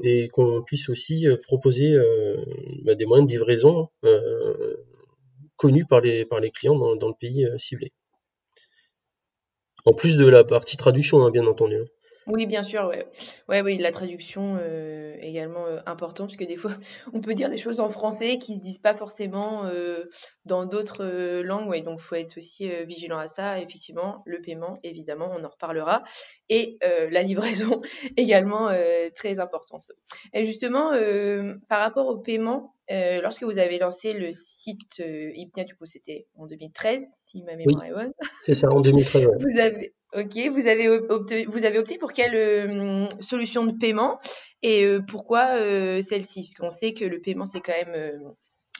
et 0.02 0.28
qu'on 0.28 0.62
puisse 0.64 0.88
aussi 0.88 1.26
proposer 1.42 1.98
bah, 2.84 2.94
des 2.94 3.04
moyens 3.04 3.28
de 3.28 3.32
livraison 3.32 3.88
connus 5.56 5.84
par 5.84 6.00
les, 6.00 6.24
par 6.24 6.40
les 6.40 6.50
clients 6.50 6.96
dans 6.96 7.08
le 7.08 7.14
pays 7.18 7.46
ciblé. 7.58 7.92
En 9.84 9.92
plus 9.92 10.16
de 10.16 10.26
la 10.26 10.44
partie 10.44 10.76
traduction, 10.76 11.22
hein, 11.24 11.30
bien 11.30 11.46
entendu. 11.46 11.76
Hein. 11.76 11.84
Oui, 12.26 12.46
bien 12.46 12.62
sûr, 12.62 12.86
ouais. 12.86 13.06
Ouais, 13.50 13.60
oui, 13.60 13.76
la 13.76 13.92
traduction 13.92 14.56
euh, 14.58 15.14
également 15.20 15.66
euh, 15.66 15.80
important, 15.84 16.24
parce 16.24 16.38
que 16.38 16.44
des 16.44 16.56
fois, 16.56 16.72
on 17.12 17.20
peut 17.20 17.34
dire 17.34 17.50
des 17.50 17.58
choses 17.58 17.80
en 17.80 17.90
français 17.90 18.38
qui 18.38 18.54
se 18.54 18.60
disent 18.60 18.78
pas 18.78 18.94
forcément 18.94 19.66
euh, 19.66 20.04
dans 20.46 20.64
d'autres 20.64 21.04
euh, 21.04 21.42
langues, 21.42 21.68
ouais, 21.68 21.82
donc 21.82 22.00
faut 22.00 22.14
être 22.14 22.38
aussi 22.38 22.70
euh, 22.70 22.84
vigilant 22.84 23.18
à 23.18 23.26
ça. 23.26 23.60
Effectivement, 23.60 24.22
le 24.24 24.40
paiement, 24.40 24.74
évidemment, 24.82 25.30
on 25.36 25.44
en 25.44 25.48
reparlera, 25.48 26.02
et 26.48 26.78
euh, 26.82 27.10
la 27.10 27.22
livraison 27.22 27.82
également 28.16 28.70
très 29.14 29.38
importante. 29.38 29.92
Et 30.32 30.46
justement, 30.46 30.92
par 31.68 31.80
rapport 31.80 32.06
au 32.06 32.18
paiement, 32.18 32.73
lorsque 32.88 33.42
vous 33.42 33.58
avez 33.58 33.78
lancé 33.78 34.12
le 34.12 34.30
site 34.32 34.98
Hypnia, 34.98 35.64
du 35.64 35.74
coup, 35.74 35.86
c'était 35.86 36.26
en 36.36 36.46
2013, 36.46 37.02
si 37.24 37.42
ma 37.42 37.56
mémoire 37.56 37.84
est 37.84 37.92
bonne. 37.92 38.12
C'est 38.44 38.54
ça, 38.54 38.68
en 38.70 38.80
2013. 38.80 39.26
Vous 39.40 39.58
avez 39.58 39.94
Ok, 40.16 40.38
vous 40.52 40.68
avez, 40.68 40.88
opté, 40.88 41.44
vous 41.44 41.64
avez 41.64 41.76
opté 41.76 41.98
pour 41.98 42.12
quelle 42.12 42.36
euh, 42.36 43.06
solution 43.18 43.64
de 43.64 43.72
paiement 43.72 44.20
et 44.62 44.84
euh, 44.84 45.00
pourquoi 45.00 45.56
euh, 45.56 46.02
celle-ci? 46.02 46.42
Parce 46.42 46.54
qu'on 46.54 46.70
sait 46.70 46.94
que 46.94 47.04
le 47.04 47.20
paiement, 47.20 47.44
c'est 47.44 47.60
quand 47.60 47.72
même 47.72 48.20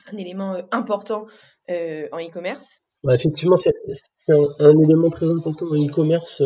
un 0.07 0.17
élément 0.17 0.55
important 0.71 1.25
en 1.67 2.19
e-commerce. 2.19 2.79
Bah, 3.03 3.15
effectivement, 3.15 3.57
c'est 3.57 3.73
un, 4.29 4.79
élément 4.79 5.09
très 5.09 5.29
important 5.29 5.65
en 5.65 5.75
e-commerce 5.75 6.41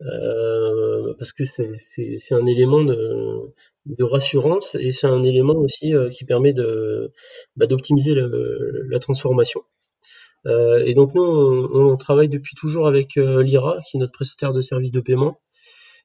parce 0.00 1.32
que 1.32 1.44
c'est 1.44 2.34
un 2.34 2.46
élément 2.46 2.82
de, 2.82 3.52
de 3.86 4.04
rassurance 4.04 4.76
et 4.76 4.92
c'est 4.92 5.06
un 5.06 5.22
élément 5.22 5.56
aussi 5.56 5.92
qui 6.10 6.24
permet 6.24 6.54
bah, 7.56 7.66
d'optimiser 7.66 8.14
la 8.14 8.98
transformation. 8.98 9.62
Euh, 10.46 10.84
et 10.84 10.94
donc 10.94 11.14
nous, 11.14 11.22
on, 11.22 11.96
travaille 11.96 12.28
depuis 12.28 12.54
toujours 12.54 12.86
avec 12.86 13.16
euh, 13.16 13.42
l'IRA, 13.42 13.78
qui 13.86 13.96
est 13.96 14.00
notre 14.00 14.12
prestataire 14.12 14.52
de 14.52 14.60
services 14.60 14.92
de 14.92 15.00
paiement. 15.00 15.40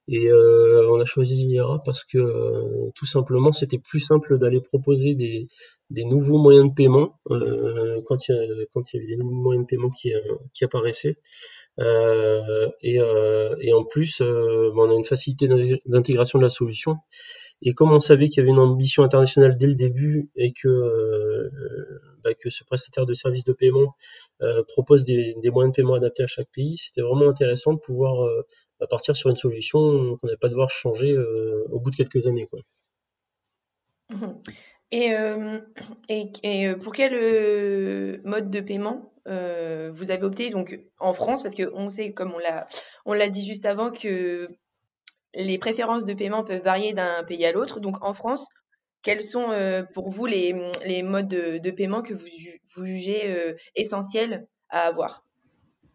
Et 0.09 0.27
euh, 0.27 0.89
on 0.91 0.99
a 0.99 1.05
choisi 1.05 1.35
l'IRA 1.45 1.81
parce 1.85 2.03
que 2.03 2.91
tout 2.95 3.05
simplement, 3.05 3.53
c'était 3.53 3.77
plus 3.77 4.01
simple 4.01 4.37
d'aller 4.37 4.59
proposer 4.59 5.15
des, 5.15 5.47
nouveaux 5.89 6.37
moyens 6.37 6.69
de 6.69 6.73
paiement 6.73 7.19
quand, 7.25 8.27
il 8.27 8.35
y 8.35 8.97
avait 8.97 9.07
des 9.07 9.15
nouveaux 9.15 9.35
moyens 9.35 9.65
de 9.65 9.69
paiement 9.69 9.89
qui, 9.89 10.11
qui 10.53 10.65
apparaissaient. 10.65 11.17
Et, 11.79 12.99
et, 13.61 13.73
en 13.73 13.83
plus, 13.83 14.21
on 14.21 14.89
a 14.89 14.93
une 14.93 15.05
facilité 15.05 15.47
d'intégration 15.85 16.39
de 16.39 16.43
la 16.43 16.49
solution. 16.49 16.97
Et 17.65 17.73
comme 17.73 17.93
on 17.93 17.99
savait 17.99 18.27
qu'il 18.27 18.39
y 18.39 18.41
avait 18.41 18.51
une 18.51 18.59
ambition 18.59 19.03
internationale 19.03 19.57
dès 19.57 19.67
le 19.67 19.75
début 19.75 20.29
et 20.35 20.51
que, 20.51 20.67
euh, 20.67 21.49
bah, 22.23 22.33
que 22.33 22.49
ce 22.49 22.65
prestataire 22.65 23.05
de 23.05 23.13
services 23.13 23.45
de 23.45 23.53
paiement 23.53 23.95
euh, 24.41 24.63
propose 24.67 25.05
des, 25.05 25.35
moyens 25.45 25.71
de 25.71 25.75
paiement 25.81 25.93
adaptés 25.93 26.23
à 26.23 26.27
chaque 26.27 26.49
pays, 26.51 26.77
c'était 26.77 27.01
vraiment 27.01 27.29
intéressant 27.29 27.73
de 27.73 27.79
pouvoir 27.79 28.25
euh, 28.25 28.45
partir 28.89 29.15
sur 29.15 29.29
une 29.29 29.37
solution 29.37 30.17
qu'on 30.17 30.27
n'avait 30.27 30.37
pas 30.37 30.49
devoir 30.49 30.69
changer 30.69 31.17
au 31.17 31.79
bout 31.79 31.89
de 31.89 31.95
quelques 31.95 32.27
années. 32.27 32.47
Quoi. 32.47 32.59
Et, 34.95 35.11
et, 36.43 36.75
pour 36.75 36.93
quel 36.93 38.21
mode 38.23 38.51
de 38.51 38.59
paiement 38.61 39.11
vous 39.25 40.11
avez 40.11 40.23
opté 40.23 40.51
donc 40.51 40.79
en 40.99 41.13
France? 41.13 41.41
Parce 41.41 41.55
qu'on 41.55 41.89
sait 41.89 42.13
comme 42.13 42.33
on 42.33 42.37
l'a 42.37 42.67
on 43.05 43.13
l'a 43.13 43.29
dit 43.29 43.43
juste 43.43 43.65
avant 43.65 43.91
que 43.91 44.49
les 45.35 45.57
préférences 45.57 46.05
de 46.05 46.13
paiement 46.13 46.43
peuvent 46.43 46.61
varier 46.61 46.93
d'un 46.93 47.23
pays 47.23 47.45
à 47.45 47.51
l'autre. 47.51 47.79
Donc 47.79 48.03
en 48.03 48.13
France, 48.13 48.47
quels 49.01 49.23
sont 49.23 49.51
euh, 49.51 49.83
pour 49.93 50.09
vous 50.09 50.25
les, 50.25 50.53
modes 51.03 51.27
de, 51.27 51.71
paiement 51.71 52.01
que 52.01 52.13
vous, 52.13 52.27
vous 52.75 52.85
jugez 52.85 53.21
euh, 53.25 53.53
essentiels 53.75 54.47
à 54.69 54.81
avoir? 54.81 55.25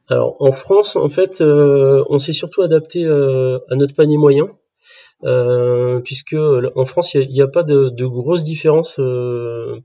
Alors 0.09 0.37
en 0.41 0.53
France, 0.53 0.97
en 0.97 1.09
fait, 1.09 1.41
euh, 1.41 2.05
on 2.09 2.19
s'est 2.19 2.33
surtout 2.33 2.63
adapté 2.63 3.05
à 3.07 3.77
notre 3.77 3.95
panier 3.95 4.17
moyen. 4.17 4.47
Puisque 6.05 6.37
en 6.75 6.87
France, 6.87 7.15
il 7.15 7.29
n'y 7.29 7.43
a, 7.43 7.49
pas 7.49 7.63
de, 7.63 7.89
de 7.89 8.07
grosses 8.07 8.45
différences 8.45 9.01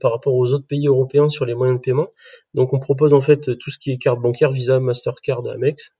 par 0.00 0.12
rapport 0.12 0.34
aux 0.34 0.52
autres 0.52 0.66
pays 0.66 0.86
européens 0.86 1.28
sur 1.28 1.44
les 1.44 1.54
moyens 1.54 1.78
de 1.78 1.82
paiement. 1.82 2.08
Donc 2.54 2.72
on 2.72 2.78
propose 2.78 3.14
en 3.14 3.20
fait 3.20 3.56
tout 3.58 3.70
ce 3.70 3.78
qui 3.78 3.92
est 3.92 3.98
carte 3.98 4.20
bancaire, 4.20 4.52
Visa, 4.52 4.80
Mastercard, 4.80 5.46
Amex. 5.48 5.92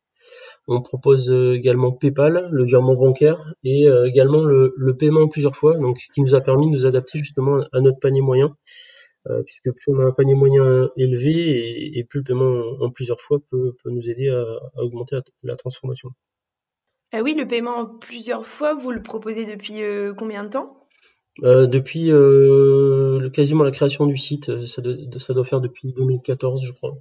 On 0.67 0.81
propose 0.81 1.31
euh, 1.31 1.55
également 1.55 1.93
PayPal, 1.93 2.49
le 2.50 2.64
virement 2.64 2.95
bancaire, 2.95 3.55
et 3.64 3.87
euh, 3.88 4.07
également 4.07 4.43
le, 4.45 4.97
paiement 4.97 5.29
plusieurs 5.29 5.57
fois, 5.57 5.76
donc 5.76 5.99
qui 6.12 6.23
nous 6.23 6.35
a 6.35 6.41
permis 6.41 6.67
de 6.67 6.73
nous 6.73 6.87
adapter 6.87 7.19
justement 7.19 7.61
à 7.73 7.81
notre 7.81 7.99
panier 7.99 8.23
moyen, 8.23 8.57
euh, 9.29 9.43
puisque 9.43 9.73
plus 9.73 9.93
on 9.93 10.00
a 10.00 10.05
un 10.05 10.12
panier 10.12 10.35
moyen 10.35 10.91
élevé 10.97 11.99
et, 11.99 12.05
plus 12.05 12.21
le 12.21 12.25
paiement 12.25 12.62
en, 12.81 12.91
plusieurs 12.91 13.21
fois 13.21 13.41
peut, 13.50 13.75
nous 13.87 14.09
aider 14.09 14.29
à, 14.29 14.83
augmenter 14.83 15.19
la, 15.43 15.57
transformation. 15.57 16.11
Ah 17.14 17.23
oui, 17.23 17.35
le 17.35 17.47
paiement 17.47 17.76
en 17.76 17.87
plusieurs 17.87 18.47
fois, 18.47 18.75
vous 18.75 18.90
le 18.90 19.02
proposez 19.02 19.47
depuis 19.47 19.80
combien 20.18 20.44
de 20.44 20.49
temps? 20.50 20.87
Depuis 21.42 22.11
quasiment 23.33 23.64
la 23.64 23.71
création 23.71 24.06
du 24.06 24.16
site, 24.16 24.66
ça 24.66 24.83
doit 24.83 25.44
faire 25.44 25.61
depuis 25.61 25.92
2014, 25.92 26.64
je 26.66 26.73
crois. 26.73 26.94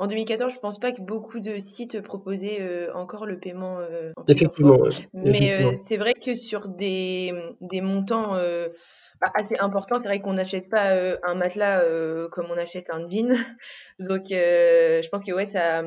En 0.00 0.06
2014, 0.06 0.54
je 0.54 0.58
pense 0.58 0.78
pas 0.78 0.92
que 0.92 1.02
beaucoup 1.02 1.40
de 1.40 1.58
sites 1.58 2.00
proposaient 2.00 2.62
euh, 2.62 2.90
encore 2.94 3.26
le 3.26 3.38
paiement 3.38 3.80
euh, 3.80 4.12
en 4.16 4.24
Effectivement. 4.28 4.78
Mais 5.12 5.52
euh, 5.52 5.72
c'est 5.74 5.98
vrai 5.98 6.14
que 6.14 6.34
sur 6.34 6.70
des, 6.70 7.34
des 7.60 7.82
montants 7.82 8.32
bah, 8.32 9.30
assez 9.34 9.58
importants, 9.58 9.98
c'est 9.98 10.08
vrai 10.08 10.20
qu'on 10.20 10.32
n'achète 10.32 10.70
pas 10.70 10.94
un 11.22 11.34
matelas 11.34 11.84
comme 12.30 12.46
on 12.50 12.56
achète 12.56 12.86
un 12.88 13.06
jean. 13.10 13.28
Donc, 13.98 14.28
je 14.30 15.08
pense 15.10 15.22
que 15.22 15.32
ouais, 15.32 15.44
ça, 15.44 15.84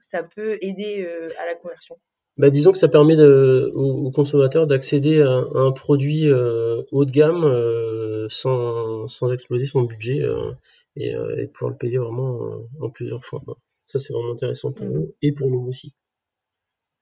ça 0.00 0.24
peut 0.24 0.58
aider 0.60 1.08
à 1.40 1.46
la 1.46 1.54
conversion. 1.54 1.96
Bah, 2.36 2.50
disons 2.50 2.72
que 2.72 2.78
ça 2.78 2.88
permet 2.88 3.16
de, 3.16 3.70
aux, 3.74 4.10
consommateurs 4.10 4.66
d'accéder 4.66 5.22
à, 5.22 5.44
un 5.54 5.72
produit 5.72 6.28
haut 6.30 7.04
de 7.04 7.10
gamme 7.10 8.28
sans, 8.28 9.06
sans 9.08 9.32
exploser 9.32 9.66
son 9.66 9.82
budget 9.82 10.22
et, 10.96 11.14
euh, 11.14 11.42
et 11.42 11.46
pouvoir 11.46 11.72
le 11.72 11.76
payer 11.76 11.98
vraiment 11.98 12.38
en, 12.80 12.90
plusieurs 12.90 13.24
fois. 13.24 13.42
Ça, 13.86 13.98
c'est 13.98 14.12
vraiment 14.12 14.32
intéressant 14.32 14.72
pour 14.72 14.86
mmh. 14.86 15.12
et 15.22 15.32
pour 15.32 15.50
nous 15.50 15.66
aussi. 15.68 15.92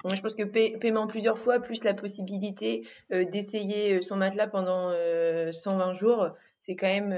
Je 0.05 0.21
pense 0.21 0.35
que 0.35 0.45
paiement 0.45 1.07
plusieurs 1.07 1.39
fois, 1.39 1.61
plus 1.61 1.85
la 1.85 1.95
possibilité 1.95 2.85
euh, 3.13 3.25
d'essayer 3.25 3.95
euh, 3.95 4.01
son 4.03 4.17
matelas 4.17 4.49
pendant 4.49 4.93
120 5.53 5.95
jours, 5.95 6.29
c'est 6.59 6.77
quand 6.77 6.87
même 6.87 7.17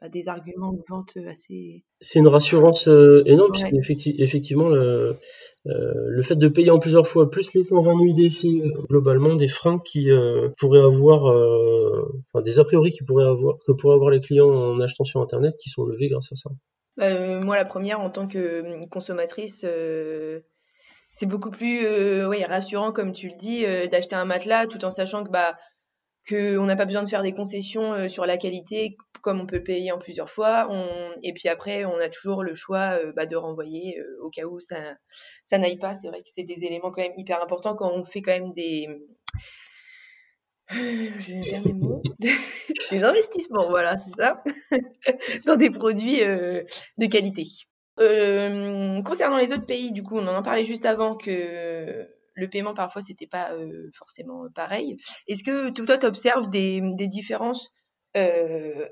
bah, 0.00 0.08
des 0.08 0.28
arguments 0.28 0.72
de 0.72 0.82
vente 0.88 1.12
assez. 1.28 1.84
C'est 2.00 2.18
une 2.18 2.28
rassurance 2.28 2.86
énorme, 2.86 3.52
effectivement, 3.72 4.68
le, 4.68 5.16
le, 5.64 6.22
fait 6.22 6.36
de 6.36 6.48
payer 6.48 6.70
en 6.70 6.78
plusieurs 6.78 7.06
fois, 7.06 7.30
plus 7.30 7.52
les 7.54 7.64
120 7.64 7.94
nuits 7.96 8.62
globalement, 8.88 9.34
des 9.34 9.48
freins 9.48 9.78
qui 9.78 10.10
pourraient 10.56 10.84
avoir 10.84 11.24
enfin, 12.32 12.42
des 12.42 12.58
a 12.58 12.64
priori 12.64 12.90
qui 12.90 13.04
pourraient 13.04 13.26
avoir, 13.26 13.56
que 13.66 13.72
pourraient 13.72 13.94
avoir 13.94 14.10
les 14.10 14.20
clients 14.20 14.48
en 14.48 14.80
achetant 14.80 15.04
sur 15.04 15.20
Internet 15.20 15.54
qui 15.58 15.70
sont 15.70 15.84
levés 15.84 16.08
grâce 16.08 16.32
à 16.32 16.36
ça 16.36 16.50
euh, 17.00 17.40
Moi, 17.40 17.56
la 17.56 17.64
première, 17.64 18.00
en 18.00 18.10
tant 18.10 18.26
que 18.26 18.60
hum, 18.62 18.88
consommatrice, 18.88 19.64
euh, 19.64 20.40
c'est 21.18 21.26
beaucoup 21.26 21.50
plus 21.50 21.84
euh, 21.84 22.28
rassurant, 22.46 22.92
comme 22.92 23.12
tu 23.12 23.28
le 23.28 23.36
dis, 23.36 23.64
d'acheter 23.88 24.14
un 24.16 24.24
matelas 24.24 24.66
tout 24.66 24.84
en 24.84 24.90
sachant 24.90 25.24
que 25.24 25.30
bah 25.30 25.56
qu'on 26.28 26.66
n'a 26.66 26.76
pas 26.76 26.84
besoin 26.84 27.02
de 27.02 27.08
faire 27.08 27.22
des 27.22 27.32
concessions 27.32 28.06
sur 28.08 28.26
la 28.26 28.36
qualité 28.36 28.98
comme 29.22 29.40
on 29.40 29.46
peut 29.46 29.62
payer 29.62 29.92
en 29.92 29.98
plusieurs 29.98 30.28
fois. 30.28 30.68
Et 31.22 31.32
puis 31.32 31.48
après, 31.48 31.86
on 31.86 31.96
a 31.98 32.10
toujours 32.10 32.42
le 32.42 32.54
choix 32.54 32.98
bah, 33.16 33.24
de 33.24 33.34
renvoyer 33.34 33.98
au 34.20 34.28
cas 34.28 34.44
où 34.44 34.60
ça, 34.60 34.76
ça 35.44 35.56
n'aille 35.56 35.78
pas. 35.78 35.94
C'est 35.94 36.08
vrai 36.08 36.20
que 36.20 36.28
c'est 36.32 36.44
des 36.44 36.64
éléments 36.64 36.90
quand 36.90 37.00
même 37.00 37.14
hyper 37.16 37.42
importants 37.42 37.74
quand 37.74 37.90
on 37.90 38.04
fait 38.04 38.20
quand 38.20 38.32
même 38.32 38.52
des, 38.52 38.88
je 40.70 41.66
mes 41.66 41.72
mots. 41.72 42.02
des 42.90 43.02
investissements, 43.02 43.68
voilà, 43.70 43.96
c'est 43.96 44.14
ça, 44.14 44.42
dans 45.46 45.56
des 45.56 45.70
produits 45.70 46.22
euh, 46.22 46.62
de 46.98 47.06
qualité. 47.06 47.44
Euh, 47.98 49.02
concernant 49.02 49.38
les 49.38 49.52
autres 49.52 49.66
pays, 49.66 49.92
du 49.92 50.02
coup, 50.02 50.18
on 50.18 50.26
en 50.26 50.42
parlait 50.42 50.64
juste 50.64 50.86
avant 50.86 51.16
que 51.16 52.06
le 52.34 52.48
paiement 52.48 52.72
parfois 52.72 53.02
c'était 53.02 53.26
pas 53.26 53.52
euh, 53.52 53.90
forcément 53.96 54.44
pareil. 54.54 54.96
Est-ce 55.26 55.42
que 55.42 55.70
toi 55.70 55.98
tu 55.98 56.06
observes 56.06 56.48
des, 56.48 56.80
différences 57.08 57.70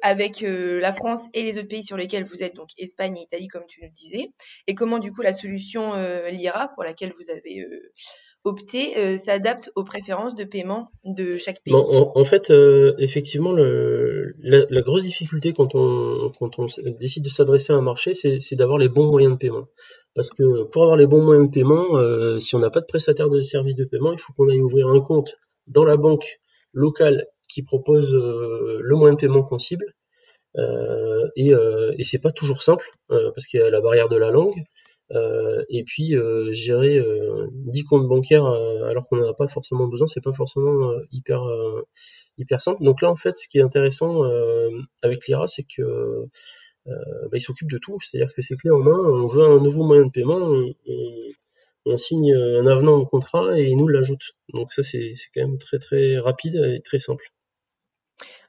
avec 0.02 0.44
la 0.44 0.92
France 0.92 1.26
et 1.34 1.42
les 1.42 1.58
autres 1.58 1.68
pays 1.68 1.82
sur 1.82 1.96
lesquels 1.96 2.24
vous 2.24 2.44
êtes, 2.44 2.54
donc 2.54 2.68
Espagne 2.78 3.16
et 3.16 3.22
Italie 3.22 3.48
comme 3.48 3.66
tu 3.66 3.80
le 3.80 3.88
disais, 3.88 4.30
et 4.68 4.74
comment 4.76 5.00
du 5.00 5.12
coup 5.12 5.20
la 5.20 5.32
solution 5.32 5.94
l'IRA 6.28 6.68
pour 6.68 6.84
laquelle 6.84 7.12
vous 7.18 7.30
avez 7.30 7.66
euh, 8.96 9.16
s'adapte 9.16 9.72
aux 9.74 9.82
préférences 9.82 10.34
de 10.34 10.44
paiement 10.44 10.90
de 11.04 11.32
chaque 11.32 11.62
pays? 11.64 11.74
En, 11.74 12.24
fait, 12.24 12.50
euh, 12.50 12.94
effectivement, 12.98 13.52
le, 13.52 14.05
la, 14.38 14.80
grosse 14.82 15.04
difficulté 15.04 15.52
quand 15.52 15.74
on, 15.74 16.32
décide 16.98 17.24
de 17.24 17.28
s'adresser 17.28 17.72
à 17.72 17.76
un 17.76 17.82
marché, 17.82 18.14
c'est 18.14 18.56
d'avoir 18.56 18.78
les 18.78 18.88
bons 18.88 19.10
moyens 19.10 19.34
de 19.34 19.38
paiement. 19.38 19.68
Parce 20.14 20.30
que 20.30 20.64
pour 20.64 20.82
avoir 20.82 20.96
les 20.96 21.06
bons 21.06 21.22
moyens 21.22 21.48
de 21.48 21.52
paiement, 21.52 21.98
euh, 21.98 22.38
si 22.38 22.54
on 22.54 22.58
n'a 22.58 22.70
pas 22.70 22.80
de 22.80 22.86
prestataire 22.86 23.28
de 23.28 23.40
services 23.40 23.76
de 23.76 23.84
paiement, 23.84 24.12
il 24.12 24.18
faut 24.18 24.32
qu'on 24.32 24.48
aille 24.48 24.60
ouvrir 24.60 24.88
un 24.88 25.00
compte 25.00 25.36
dans 25.66 25.84
la 25.84 25.96
banque 25.96 26.40
locale 26.72 27.26
qui 27.48 27.62
propose 27.62 28.12
le 28.12 28.96
moyen 28.96 29.14
de 29.14 29.20
paiement 29.20 29.42
qu'on 29.42 29.58
cible. 29.58 29.86
et, 31.36 31.52
et 31.98 32.04
c'est 32.04 32.18
pas 32.18 32.32
toujours 32.32 32.62
simple 32.62 32.88
parce 33.08 33.46
qu'il 33.46 33.60
y 33.60 33.62
a 33.62 33.70
la 33.70 33.80
barrière 33.80 34.08
de 34.08 34.16
la 34.16 34.30
langue. 34.30 34.62
et 35.68 35.84
puis 35.84 36.14
gérer 36.50 37.02
10 37.50 37.84
comptes 37.84 38.08
bancaires 38.08 38.46
alors 38.46 39.06
qu'on 39.08 39.16
n'en 39.16 39.30
a 39.30 39.34
pas 39.34 39.48
forcément 39.48 39.86
besoin, 39.86 40.06
c'est 40.06 40.24
pas 40.24 40.32
forcément 40.32 40.92
hyper 41.12 41.42
hyper 42.38 42.60
simple. 42.60 42.82
Donc 42.82 43.02
là 43.02 43.10
en 43.10 43.16
fait, 43.16 43.36
ce 43.36 43.48
qui 43.48 43.58
est 43.58 43.62
intéressant 43.62 44.22
avec 45.02 45.26
l'IRA, 45.26 45.46
c'est 45.46 45.64
que 45.64 46.26
bah, 46.86 47.34
il 47.34 47.40
s'occupe 47.40 47.70
de 47.70 47.78
tout. 47.78 47.98
C'est-à-dire 48.00 48.32
que 48.34 48.42
c'est 48.42 48.56
clé 48.56 48.70
en 48.70 48.78
main. 48.78 48.98
On 48.98 49.26
veut 49.28 49.44
un 49.44 49.60
nouveau 49.60 49.84
moyen 49.84 50.06
de 50.06 50.10
paiement, 50.10 50.38
on, 50.38 50.74
on, 51.86 51.96
signe 51.96 52.34
un 52.34 52.66
avenant 52.66 52.96
au 52.96 53.06
contrat 53.06 53.58
et 53.58 53.68
il 53.68 53.76
nous 53.76 53.88
l'ajoute. 53.88 54.34
Donc 54.52 54.72
ça, 54.72 54.82
c'est 54.82 55.12
quand 55.34 55.42
même 55.42 55.58
très 55.58 55.78
très 55.78 56.18
rapide 56.18 56.56
et 56.56 56.80
très 56.82 56.98
simple. 56.98 57.24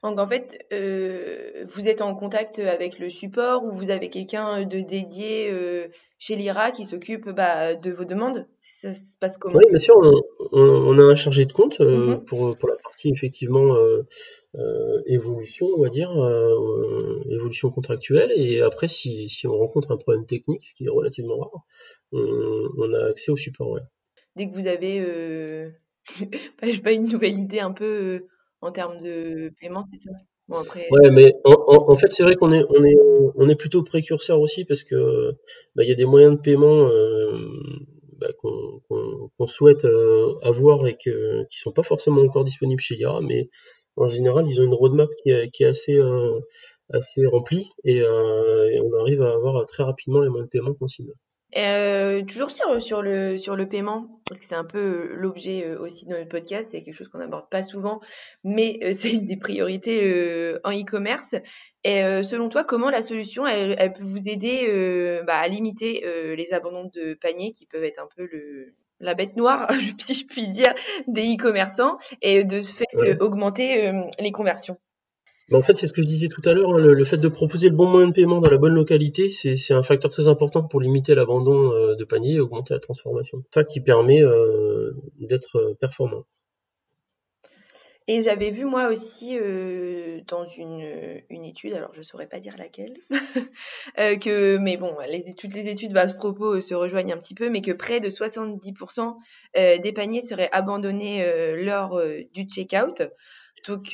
Donc 0.03 0.19
en 0.19 0.27
fait, 0.27 0.65
euh, 0.73 1.65
vous 1.67 1.87
êtes 1.87 2.01
en 2.01 2.13
contact 2.15 2.59
avec 2.59 2.99
le 2.99 3.09
support 3.09 3.63
ou 3.63 3.71
vous 3.71 3.89
avez 3.89 4.09
quelqu'un 4.09 4.65
de 4.65 4.79
dédié 4.79 5.49
euh, 5.51 5.87
chez 6.19 6.35
l'IRA 6.35 6.71
qui 6.71 6.85
s'occupe 6.85 7.29
bah, 7.29 7.75
de 7.75 7.91
vos 7.91 8.05
demandes? 8.05 8.47
Ça 8.57 8.93
se 8.93 9.17
passe 9.17 9.37
comment? 9.37 9.57
Oui, 9.57 9.63
bien 9.69 9.79
sûr, 9.79 9.95
on, 10.51 10.97
a 10.97 11.01
un 11.01 11.15
chargé 11.15 11.45
de 11.45 11.53
compte 11.53 11.81
euh, 11.81 12.15
mm-hmm. 12.15 12.25
pour, 12.25 12.57
pour, 12.57 12.69
la 12.69 12.75
partie 12.75 13.09
effectivement 13.09 13.75
évolution, 15.05 15.67
on 15.77 15.83
va 15.83 15.89
dire, 15.89 16.11
évolution 17.29 17.69
contractuelle. 17.69 18.31
Et 18.35 18.61
après, 18.61 18.87
si, 18.87 19.29
si, 19.29 19.47
on 19.47 19.57
rencontre 19.57 19.91
un 19.91 19.97
problème 19.97 20.25
technique, 20.25 20.63
ce 20.63 20.73
qui 20.73 20.85
est 20.85 20.89
relativement 20.89 21.37
rare, 21.37 21.61
on, 22.11 22.93
a 22.93 23.09
accès 23.09 23.31
au 23.31 23.37
support. 23.37 23.77
Dès 24.35 24.49
que 24.49 24.55
vous 24.55 24.67
avez, 24.67 25.71
bah, 26.61 26.67
pas 26.83 26.91
une 26.91 27.07
nouvelle 27.07 27.37
idée 27.37 27.59
un 27.59 27.71
peu 27.71 28.27
en 28.61 28.71
termes 28.71 28.99
de 28.99 29.51
paiement, 29.59 29.85
c'est 29.91 30.01
ça? 30.01 30.11
Bon, 30.47 30.59
après... 30.59 30.87
Ouais, 30.91 31.09
mais 31.11 31.33
en, 31.43 31.91
en, 31.91 31.95
fait, 31.95 32.11
c'est 32.11 32.23
vrai 32.23 32.35
qu'on 32.35 32.51
est, 32.51 32.63
on 32.69 32.83
est, 32.83 32.95
on 33.35 33.49
est 33.49 33.55
plutôt 33.55 33.83
précurseur 33.83 34.39
aussi 34.39 34.63
parce 34.65 34.83
que 34.83 35.31
bah, 35.75 35.83
il 35.83 35.89
y 35.89 35.91
a 35.91 35.95
des 35.95 36.05
moyens 36.05 36.37
de 36.37 36.41
paiement 36.41 36.87
euh, 36.87 37.37
bah, 38.17 38.29
qu'on 38.41 39.47
souhaite 39.47 39.85
avoir 40.41 40.87
et 40.87 40.95
que, 40.95 41.43
qui 41.49 41.59
sont 41.59 41.71
pas 41.71 41.83
forcément 41.83 42.21
encore 42.21 42.45
disponibles 42.45 42.81
chez 42.81 42.95
Yara, 42.95 43.21
mais 43.21 43.49
en 43.97 44.09
général, 44.09 44.47
ils 44.47 44.61
ont 44.61 44.63
une 44.63 44.73
roadmap 44.73 45.09
qui 45.21 45.31
est, 45.31 45.49
qui 45.49 45.63
est 45.63 45.67
assez, 45.67 45.97
euh, 45.97 46.39
assez 46.93 47.25
remplie 47.25 47.67
et, 47.83 48.01
euh, 48.01 48.69
et, 48.71 48.79
on 48.79 48.93
arrive 48.99 49.21
à 49.21 49.33
avoir 49.33 49.65
très 49.65 49.83
rapidement 49.83 50.21
les 50.21 50.29
moyens 50.29 50.47
de 50.47 50.51
paiement 50.51 50.73
qu'on 50.73 50.87
cible. 50.87 51.13
Euh, 51.55 52.23
toujours 52.25 52.51
sur, 52.51 52.81
sur, 52.81 53.01
le, 53.01 53.37
sur 53.37 53.55
le 53.55 53.69
paiement, 53.69 54.19
parce 54.27 54.41
que 54.41 54.47
c'est 54.47 54.55
un 54.55 54.65
peu 54.65 55.13
l'objet 55.13 55.75
aussi 55.77 56.05
de 56.05 56.11
notre 56.11 56.27
podcast, 56.27 56.69
c'est 56.71 56.81
quelque 56.81 56.93
chose 56.93 57.07
qu'on 57.07 57.19
n'aborde 57.19 57.49
pas 57.49 57.63
souvent, 57.63 58.01
mais 58.43 58.79
c'est 58.91 59.11
une 59.11 59.25
des 59.25 59.37
priorités 59.37 60.55
en 60.63 60.71
e-commerce. 60.71 61.35
Et 61.83 62.01
selon 62.23 62.49
toi, 62.49 62.65
comment 62.65 62.89
la 62.89 63.01
solution, 63.01 63.47
elle, 63.47 63.75
elle 63.77 63.93
peut 63.93 64.03
vous 64.03 64.27
aider 64.27 65.21
bah, 65.25 65.37
à 65.37 65.47
limiter 65.47 66.03
les 66.35 66.53
abandons 66.53 66.91
de 66.93 67.13
panier 67.13 67.51
qui 67.51 67.65
peuvent 67.65 67.85
être 67.85 68.01
un 68.01 68.09
peu 68.13 68.27
le, 68.29 68.75
la 68.99 69.13
bête 69.13 69.35
noire, 69.35 69.69
si 69.97 70.13
je 70.13 70.25
puis 70.25 70.47
dire, 70.47 70.73
des 71.07 71.35
e-commerçants 71.35 71.97
et 72.21 72.43
de 72.43 72.61
ce 72.61 72.73
fait 72.73 72.85
euh, 72.95 73.17
augmenter 73.19 73.87
euh, 73.87 74.03
les 74.19 74.31
conversions? 74.31 74.77
En 75.55 75.61
fait, 75.61 75.75
c'est 75.75 75.87
ce 75.87 75.93
que 75.93 76.01
je 76.01 76.07
disais 76.07 76.27
tout 76.27 76.41
à 76.45 76.53
l'heure, 76.53 76.71
hein, 76.73 76.77
le, 76.77 77.05
fait 77.05 77.17
de 77.17 77.27
proposer 77.27 77.69
le 77.69 77.75
bon 77.75 77.87
moyen 77.87 78.07
de 78.07 78.13
paiement 78.13 78.39
dans 78.39 78.49
la 78.49 78.57
bonne 78.57 78.73
localité, 78.73 79.29
c'est 79.29 79.73
un 79.73 79.83
facteur 79.83 80.11
très 80.11 80.27
important 80.27 80.63
pour 80.63 80.81
limiter 80.81 81.15
l'abandon 81.15 81.71
euh, 81.73 81.95
de 81.95 82.03
panier 82.03 82.35
et 82.35 82.39
augmenter 82.39 82.73
la 82.73 82.79
transformation. 82.79 83.43
Ça 83.53 83.63
qui 83.63 83.81
permet 83.81 84.21
d'être 85.19 85.75
performant. 85.79 86.25
Et 88.09 88.21
j'avais 88.21 88.51
vu 88.51 88.63
moi 88.63 88.87
aussi 88.87 89.37
euh, 89.37 90.21
dans 90.27 90.45
une, 90.45 90.81
étude, 91.29 91.73
alors 91.73 91.93
je 91.93 92.01
saurais 92.01 92.27
pas 92.27 92.39
dire 92.39 92.55
laquelle, 92.57 92.95
euh, 93.99 94.15
que 94.15 94.57
mais 94.57 94.77
bon, 94.77 94.95
les 95.09 95.25
les 95.43 95.67
études 95.67 95.97
à 95.97 96.07
ce 96.07 96.15
propos 96.15 96.55
euh, 96.55 96.61
se 96.61 96.73
rejoignent 96.73 97.11
un 97.11 97.17
petit 97.17 97.35
peu, 97.35 97.49
mais 97.49 97.59
que 97.59 97.73
près 97.73 97.99
de 97.99 98.07
70% 98.07 99.17
euh, 99.57 99.77
des 99.79 99.91
paniers 99.91 100.21
seraient 100.21 100.49
abandonnés 100.53 101.25
euh, 101.25 101.61
lors 101.61 102.01
du 102.33 102.43
checkout. 102.43 103.03
Donc, 103.67 103.89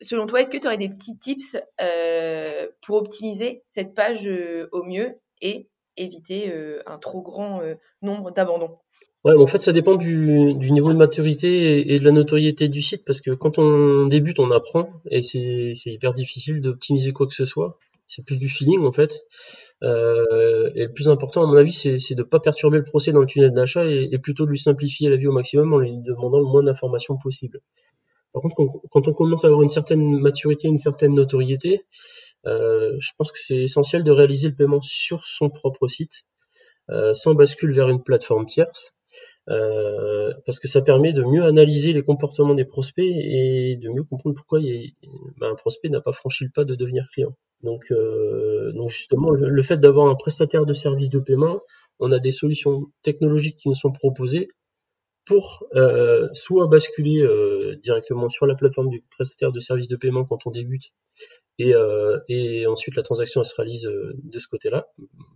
selon 0.00 0.26
toi, 0.26 0.40
est-ce 0.40 0.50
que 0.50 0.58
tu 0.58 0.66
aurais 0.66 0.78
des 0.78 0.88
petits 0.88 1.18
tips 1.18 1.56
pour 2.82 2.96
optimiser 2.96 3.62
cette 3.66 3.94
page 3.94 4.28
au 4.72 4.82
mieux 4.82 5.14
et 5.42 5.68
éviter 5.96 6.52
un 6.86 6.98
trop 6.98 7.22
grand 7.22 7.60
nombre 8.02 8.30
d'abandons? 8.30 8.78
Ouais, 9.26 9.34
en 9.34 9.48
fait, 9.48 9.60
ça 9.60 9.72
dépend 9.72 9.96
du, 9.96 10.54
niveau 10.54 10.92
de 10.92 10.98
maturité 10.98 11.92
et, 11.92 11.98
de 11.98 12.04
la 12.04 12.12
notoriété 12.12 12.68
du 12.68 12.80
site, 12.80 13.04
parce 13.04 13.20
que 13.20 13.32
quand 13.32 13.58
on 13.58 14.06
débute, 14.06 14.38
on 14.38 14.52
apprend, 14.52 14.88
et 15.10 15.22
c'est 15.22 15.74
hyper 15.86 16.14
difficile 16.14 16.60
d'optimiser 16.60 17.12
quoi 17.12 17.26
que 17.26 17.34
ce 17.34 17.44
soit. 17.44 17.78
C'est 18.06 18.24
plus 18.24 18.38
du 18.38 18.48
feeling, 18.48 18.84
en 18.84 18.92
fait. 18.92 19.24
Euh, 19.82 20.70
et 20.76 20.84
le 20.84 20.92
plus 20.92 21.08
important, 21.08 21.42
à 21.42 21.46
mon 21.46 21.56
avis, 21.56 21.72
c'est 21.72 22.14
de 22.14 22.22
ne 22.22 22.22
pas 22.22 22.38
perturber 22.38 22.78
le 22.78 22.84
procès 22.84 23.10
dans 23.10 23.18
le 23.18 23.26
tunnel 23.26 23.52
d'achat 23.52 23.84
et, 23.84 24.08
et, 24.12 24.18
plutôt 24.18 24.44
de 24.44 24.50
lui 24.50 24.58
simplifier 24.58 25.10
la 25.10 25.16
vie 25.16 25.26
au 25.26 25.32
maximum 25.32 25.72
en 25.72 25.78
lui 25.78 25.98
demandant 25.98 26.38
le 26.38 26.46
moins 26.46 26.62
d'informations 26.62 27.18
possible. 27.18 27.60
Par 28.36 28.42
contre, 28.42 28.54
quand, 28.90 29.08
on 29.08 29.14
commence 29.14 29.44
à 29.44 29.46
avoir 29.46 29.62
une 29.62 29.70
certaine 29.70 30.20
maturité, 30.20 30.68
une 30.68 30.76
certaine 30.76 31.14
notoriété, 31.14 31.86
euh, 32.44 32.94
je 32.98 33.12
pense 33.16 33.32
que 33.32 33.38
c'est 33.40 33.62
essentiel 33.62 34.02
de 34.02 34.10
réaliser 34.10 34.50
le 34.50 34.54
paiement 34.54 34.82
sur 34.82 35.24
son 35.24 35.48
propre 35.48 35.88
site, 35.88 36.26
euh, 36.90 37.14
sans 37.14 37.32
bascule 37.32 37.72
vers 37.72 37.88
une 37.88 38.02
plateforme 38.02 38.44
tierce. 38.44 38.92
Euh, 39.48 40.34
parce 40.44 40.60
que 40.60 40.68
ça 40.68 40.82
permet 40.82 41.14
de 41.14 41.22
mieux 41.22 41.44
analyser 41.44 41.94
les 41.94 42.02
comportements 42.02 42.52
des 42.52 42.66
prospects 42.66 43.10
et 43.10 43.76
de 43.76 43.88
mieux 43.88 44.02
comprendre 44.02 44.36
pourquoi 44.36 44.60
ben, 44.60 45.52
un 45.52 45.54
prospect 45.54 45.88
n'a 45.88 46.02
pas 46.02 46.12
franchi 46.12 46.44
le 46.44 46.50
pas 46.50 46.64
de 46.64 46.74
devenir 46.74 47.08
client. 47.14 47.34
Donc, 47.62 47.90
justement, 48.88 49.30
le, 49.30 49.62
fait 49.62 49.78
d'avoir 49.78 50.08
un 50.08 50.14
prestataire 50.14 50.66
de 50.66 50.74
services 50.74 51.08
de 51.08 51.20
paiement, 51.20 51.62
on 52.00 52.12
a 52.12 52.18
des 52.18 52.32
solutions 52.32 52.84
technologiques 53.00 53.56
qui 53.56 53.70
nous 53.70 53.74
sont 53.74 53.92
proposées 53.92 54.50
pour 55.26 55.64
euh, 55.74 56.28
soit 56.32 56.68
basculer 56.68 57.20
euh, 57.20 57.76
directement 57.82 58.28
sur 58.28 58.46
la 58.46 58.54
plateforme 58.54 58.88
du 58.88 59.02
prestataire 59.10 59.52
de 59.52 59.60
services 59.60 59.88
de 59.88 59.96
paiement 59.96 60.24
quand 60.24 60.46
on 60.46 60.50
débute 60.50 60.92
et, 61.58 61.74
euh, 61.74 62.18
ensuite 62.68 62.96
la 62.96 63.02
transaction 63.02 63.42
se 63.42 63.54
réalise 63.54 63.84
de 63.84 64.38
ce 64.38 64.46
côté-là, 64.46 64.88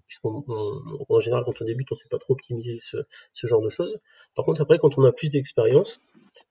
puisqu'en 0.06 0.44
général 1.18 1.44
quand 1.44 1.60
on 1.60 1.64
débute 1.64 1.88
on 1.90 1.94
ne 1.94 1.98
sait 1.98 2.08
pas 2.10 2.18
trop 2.18 2.34
optimiser 2.34 2.78
ce, 2.78 3.46
genre 3.46 3.62
de 3.62 3.70
choses. 3.70 3.98
Par 4.34 4.44
contre 4.44 4.60
après 4.60 4.78
quand 4.78 4.98
on 4.98 5.04
a 5.04 5.12
plus 5.12 5.30
d'expérience, 5.30 6.00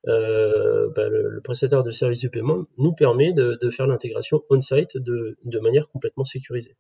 bah, 0.06 0.12
le, 0.16 1.40
prestataire 1.44 1.84
de 1.84 1.92
service 1.92 2.22
de 2.22 2.30
paiement 2.30 2.66
nous 2.78 2.94
permet 2.94 3.32
de, 3.32 3.70
faire 3.70 3.86
l'intégration 3.86 4.44
on-site 4.50 4.98
de 4.98 5.60
manière 5.60 5.88
complètement 5.88 6.24
sécurisée. 6.24 6.76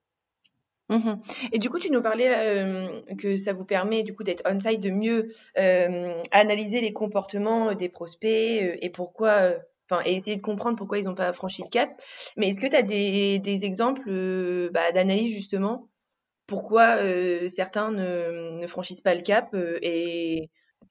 Mmh 0.89 1.13
et 1.51 1.59
du 1.59 1.69
coup, 1.69 1.77
tu 1.77 1.91
nous 1.91 2.01
parlais 2.01 2.29
euh, 2.35 3.01
que 3.17 3.37
ça 3.37 3.53
vous 3.53 3.65
permet 3.65 4.01
du 4.03 4.15
coup 4.15 4.23
d'être 4.23 4.41
on-site, 4.49 4.81
de 4.81 4.89
mieux 4.89 5.31
euh, 5.57 6.19
analyser 6.31 6.81
les 6.81 6.93
comportements 6.93 7.75
des 7.75 7.89
prospects 7.89 8.27
euh, 8.63 8.75
et 8.81 8.89
pourquoi 8.89 9.53
enfin, 9.89 10.01
et 10.05 10.15
essayer 10.15 10.37
de 10.37 10.41
comprendre 10.41 10.77
pourquoi 10.77 10.99
ils 10.99 11.05
n'ont 11.05 11.15
pas 11.15 11.33
franchi 11.33 11.61
le 11.63 11.69
cap. 11.69 11.89
Mais 12.37 12.49
est-ce 12.49 12.61
que 12.61 12.67
tu 12.67 12.75
as 12.75 12.83
des, 12.83 13.39
des 13.39 13.65
exemples 13.65 14.09
euh, 14.09 14.69
bah, 14.73 14.91
d'analyse 14.91 15.33
justement 15.33 15.89
pourquoi 16.47 16.97
euh, 16.97 17.47
certains 17.47 17.91
ne, 17.91 18.59
ne, 18.59 18.67
franchissent 18.67 19.01
pas 19.01 19.13
le 19.13 19.21
cap 19.21 19.53
euh, 19.53 19.77
et 19.83 20.49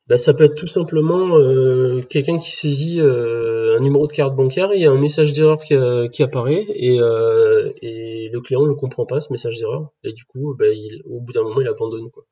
bah, 0.08 0.16
ça 0.16 0.32
peut 0.32 0.44
être 0.44 0.54
tout 0.54 0.66
simplement 0.66 1.36
euh, 1.38 2.00
quelqu'un 2.02 2.38
qui 2.38 2.50
saisit 2.50 3.00
euh, 3.00 3.76
un 3.76 3.80
numéro 3.80 4.06
de 4.06 4.12
carte 4.12 4.34
bancaire, 4.34 4.72
il 4.72 4.80
y 4.80 4.86
a 4.86 4.90
un 4.90 4.98
message 4.98 5.34
d'erreur 5.34 5.60
qui, 5.60 5.74
qui, 6.12 6.22
apparaît 6.22 6.64
et, 6.74 6.98
euh, 7.00 7.70
et, 7.82 8.30
le 8.32 8.40
client 8.40 8.66
ne 8.66 8.72
comprend 8.72 9.04
pas 9.04 9.20
ce 9.20 9.30
message 9.32 9.58
d'erreur 9.58 9.92
et 10.04 10.12
du 10.12 10.24
coup, 10.24 10.54
bah, 10.58 10.68
il, 10.68 11.02
au 11.04 11.20
bout 11.20 11.32
d'un 11.32 11.42
moment, 11.42 11.60
il 11.60 11.68
abandonne. 11.68 12.10
Quoi. 12.10 12.24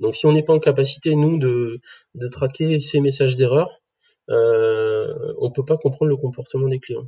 Donc 0.00 0.16
si 0.16 0.26
on 0.26 0.32
n'est 0.32 0.42
pas 0.42 0.54
en 0.54 0.58
capacité, 0.58 1.14
nous, 1.14 1.38
de, 1.38 1.80
de 2.14 2.28
traquer 2.28 2.80
ces 2.80 3.00
messages 3.00 3.36
d'erreur, 3.36 3.70
euh, 4.30 5.34
on 5.38 5.50
peut 5.52 5.64
pas 5.64 5.76
comprendre 5.76 6.10
le 6.10 6.16
comportement 6.16 6.68
des 6.68 6.80
clients. 6.80 7.06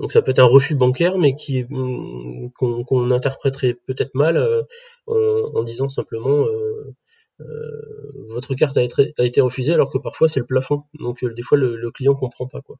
Donc 0.00 0.12
ça 0.12 0.22
peut 0.22 0.30
être 0.30 0.38
un 0.38 0.44
refus 0.44 0.74
bancaire, 0.74 1.18
mais 1.18 1.34
qui 1.34 1.64
mm, 1.68 2.50
qu'on 2.52 3.10
interpréterait 3.10 3.74
peut-être 3.86 4.14
mal 4.14 4.36
euh, 4.36 4.62
en, 5.06 5.58
en, 5.58 5.62
disant 5.62 5.88
simplement 5.88 6.44
euh, 6.44 6.48
euh, 6.48 6.94
votre 8.28 8.54
carte 8.54 8.76
a 8.76 8.82
été, 8.82 9.14
a 9.18 9.24
été, 9.24 9.40
refusée, 9.40 9.74
alors 9.74 9.90
que 9.90 9.98
parfois 9.98 10.28
c'est 10.28 10.40
le 10.40 10.46
plafond. 10.46 10.84
Donc 10.98 11.24
des 11.24 11.42
fois 11.42 11.58
le, 11.58 11.76
le, 11.76 11.90
client 11.90 12.14
comprend 12.14 12.46
pas 12.46 12.60
quoi. 12.60 12.76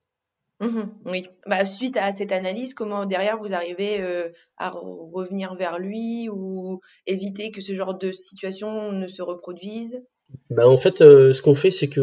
Mmh 0.61 0.83
oui. 1.07 1.29
Bah, 1.47 1.65
suite 1.65 1.97
à 1.97 2.13
cette 2.13 2.33
analyse, 2.33 2.75
comment 2.75 3.07
derrière 3.07 3.39
vous 3.39 3.55
arrivez 3.55 4.01
euh, 4.01 4.29
à 4.57 4.71
revenir 4.71 5.55
vers 5.55 5.79
lui 5.79 6.29
ou 6.29 6.81
éviter 7.07 7.53
que 7.53 7.61
ce 7.61 7.73
genre 7.75 7.97
de 7.97 8.11
situation 8.11 8.91
ne 8.91 9.07
se 9.07 9.23
reproduise? 9.23 10.03
Ben, 10.51 10.67
en 10.67 10.77
fait, 10.77 11.01
euh, 11.01 11.33
ce 11.33 11.43
qu'on 11.43 11.55
fait, 11.55 11.71
c'est 11.71 11.89
que 11.89 12.01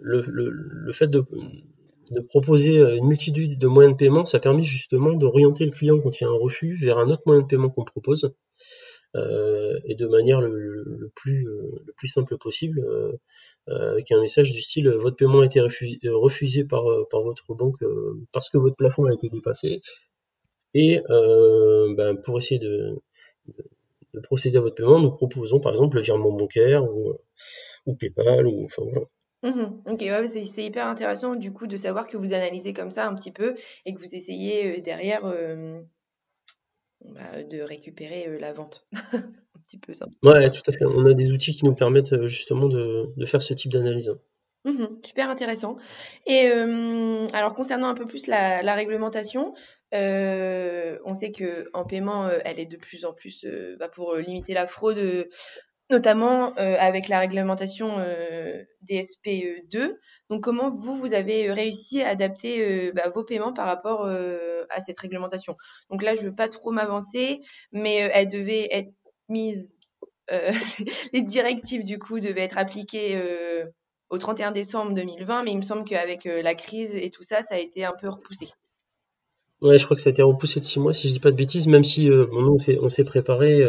le, 0.00 0.20
le, 0.20 0.50
le 0.50 0.92
fait 0.92 1.08
de, 1.08 1.24
de, 2.10 2.20
proposer 2.20 2.78
une 2.78 3.08
multitude 3.08 3.58
de 3.58 3.66
moyens 3.66 3.94
de 3.94 3.98
paiement, 3.98 4.26
ça 4.26 4.38
permet 4.38 4.62
justement 4.62 5.12
d'orienter 5.14 5.64
le 5.64 5.70
client 5.70 5.98
quand 5.98 6.20
il 6.20 6.24
y 6.24 6.26
a 6.26 6.30
un 6.30 6.38
refus 6.38 6.76
vers 6.76 6.98
un 6.98 7.08
autre 7.08 7.22
moyen 7.24 7.40
de 7.40 7.46
paiement 7.46 7.70
qu'on 7.70 7.84
propose. 7.84 8.34
Et 9.84 9.94
de 9.94 10.06
manière 10.06 10.40
le, 10.40 11.10
plus, 11.14 11.44
le 11.44 11.92
plus 11.96 12.08
simple 12.08 12.36
possible, 12.38 12.82
avec 13.66 14.10
un 14.12 14.20
message 14.20 14.52
du 14.52 14.60
style 14.60 14.88
votre 14.90 15.16
paiement 15.16 15.40
a 15.40 15.46
été 15.46 15.60
refusé, 15.60 16.64
par, 16.64 16.84
votre 16.84 17.54
banque 17.54 17.82
parce 18.32 18.50
que 18.50 18.58
votre 18.58 18.76
plafond 18.76 19.06
a 19.06 19.14
été 19.14 19.28
dépassé. 19.28 19.80
Et 20.74 21.00
ben, 21.08 22.16
pour 22.22 22.38
essayer 22.38 22.58
de, 22.58 23.00
de, 24.14 24.20
procéder 24.20 24.58
à 24.58 24.60
votre 24.60 24.74
paiement, 24.74 24.98
nous 24.98 25.10
proposons 25.10 25.60
par 25.60 25.72
exemple 25.72 25.96
le 25.96 26.02
virement 26.02 26.32
bancaire 26.32 26.84
ou, 26.84 27.94
PayPal 27.98 28.46
ou 28.46 28.64
enfin 28.64 28.82
voilà. 28.84 29.06
Mmh 29.42 29.82
ok, 29.86 30.04
c'est 30.26 30.64
hyper 30.64 30.88
intéressant 30.88 31.36
du 31.36 31.52
coup 31.52 31.66
de 31.66 31.76
savoir 31.76 32.06
que 32.06 32.16
vous 32.16 32.32
analysez 32.32 32.72
comme 32.72 32.90
ça 32.90 33.06
un 33.06 33.14
petit 33.14 33.30
peu 33.30 33.54
et 33.84 33.94
que 33.94 33.98
vous 33.98 34.14
essayez 34.14 34.78
euh, 34.78 34.80
derrière 34.80 35.24
euh, 35.26 35.80
bah, 37.14 37.42
de 37.42 37.60
récupérer 37.60 38.26
euh, 38.28 38.38
la 38.38 38.52
vente. 38.52 38.86
un 39.12 39.60
petit 39.64 39.78
peu 39.78 39.92
ça. 39.92 40.06
Ouais, 40.22 40.50
tout 40.50 40.62
à 40.66 40.72
fait. 40.72 40.84
On 40.84 41.06
a 41.06 41.14
des 41.14 41.32
outils 41.32 41.56
qui 41.56 41.64
nous 41.64 41.74
permettent 41.74 42.26
justement 42.26 42.68
de, 42.68 43.12
faire 43.26 43.42
ce 43.42 43.54
type 43.54 43.72
d'analyse. 43.72 44.14
Mmh 44.64 44.86
super 45.04 45.30
intéressant. 45.30 45.76
Et 46.26 46.48
alors 47.32 47.54
concernant 47.54 47.86
un 47.86 47.94
peu 47.94 48.04
plus 48.04 48.26
la, 48.26 48.74
réglementation, 48.74 49.54
on 49.92 51.14
sait 51.14 51.30
que 51.30 51.70
en 51.72 51.84
paiement, 51.84 52.28
elle 52.44 52.58
est 52.58 52.66
de 52.66 52.76
plus 52.76 53.04
en 53.04 53.12
plus 53.12 53.46
bah, 53.78 53.88
pour 53.88 54.16
limiter 54.16 54.54
la 54.54 54.66
fraude 54.66 55.28
notamment 55.90 56.56
euh, 56.58 56.76
avec 56.78 57.08
la 57.08 57.20
réglementation 57.20 57.98
euh, 57.98 58.62
DSP2. 58.88 59.96
Donc, 60.30 60.42
comment 60.42 60.70
vous, 60.70 60.96
vous 60.96 61.14
avez 61.14 61.52
réussi 61.52 62.02
à 62.02 62.08
adapter 62.08 62.88
euh, 62.88 62.92
bah, 62.92 63.10
vos 63.14 63.24
paiements 63.24 63.52
par 63.52 63.66
rapport 63.66 64.06
à 64.06 64.80
cette 64.80 64.98
réglementation? 64.98 65.56
Donc 65.90 66.02
là, 66.02 66.14
je 66.14 66.22
ne 66.22 66.26
veux 66.26 66.34
pas 66.34 66.48
trop 66.48 66.70
m'avancer, 66.70 67.40
mais 67.72 67.96
elle 67.96 68.28
devait 68.28 68.68
être 68.70 68.90
mise, 69.28 69.88
les 71.12 71.22
directives 71.22 71.84
du 71.84 71.98
coup 71.98 72.18
devaient 72.18 72.42
être 72.42 72.58
appliquées 72.58 73.20
au 74.10 74.18
31 74.18 74.52
décembre 74.52 74.92
2020, 74.92 75.44
mais 75.44 75.52
il 75.52 75.56
me 75.56 75.62
semble 75.62 75.84
qu'avec 75.84 76.24
la 76.24 76.54
crise 76.54 76.96
et 76.96 77.10
tout 77.10 77.22
ça, 77.22 77.42
ça 77.42 77.54
a 77.54 77.58
été 77.58 77.84
un 77.84 77.94
peu 77.98 78.08
repoussé. 78.08 78.48
Ouais, 79.62 79.78
je 79.78 79.84
crois 79.84 79.96
que 79.96 80.02
ça 80.02 80.10
a 80.10 80.12
été 80.12 80.22
repoussé 80.22 80.60
de 80.60 80.64
six 80.64 80.78
mois, 80.78 80.92
si 80.92 81.08
je 81.08 81.14
dis 81.14 81.20
pas 81.20 81.30
de 81.30 81.36
bêtises, 81.36 81.66
même 81.66 81.84
si 81.84 82.10
bon, 82.10 82.42
nous, 82.42 82.58
on 82.82 82.88
s'est 82.88 83.04
préparé. 83.04 83.68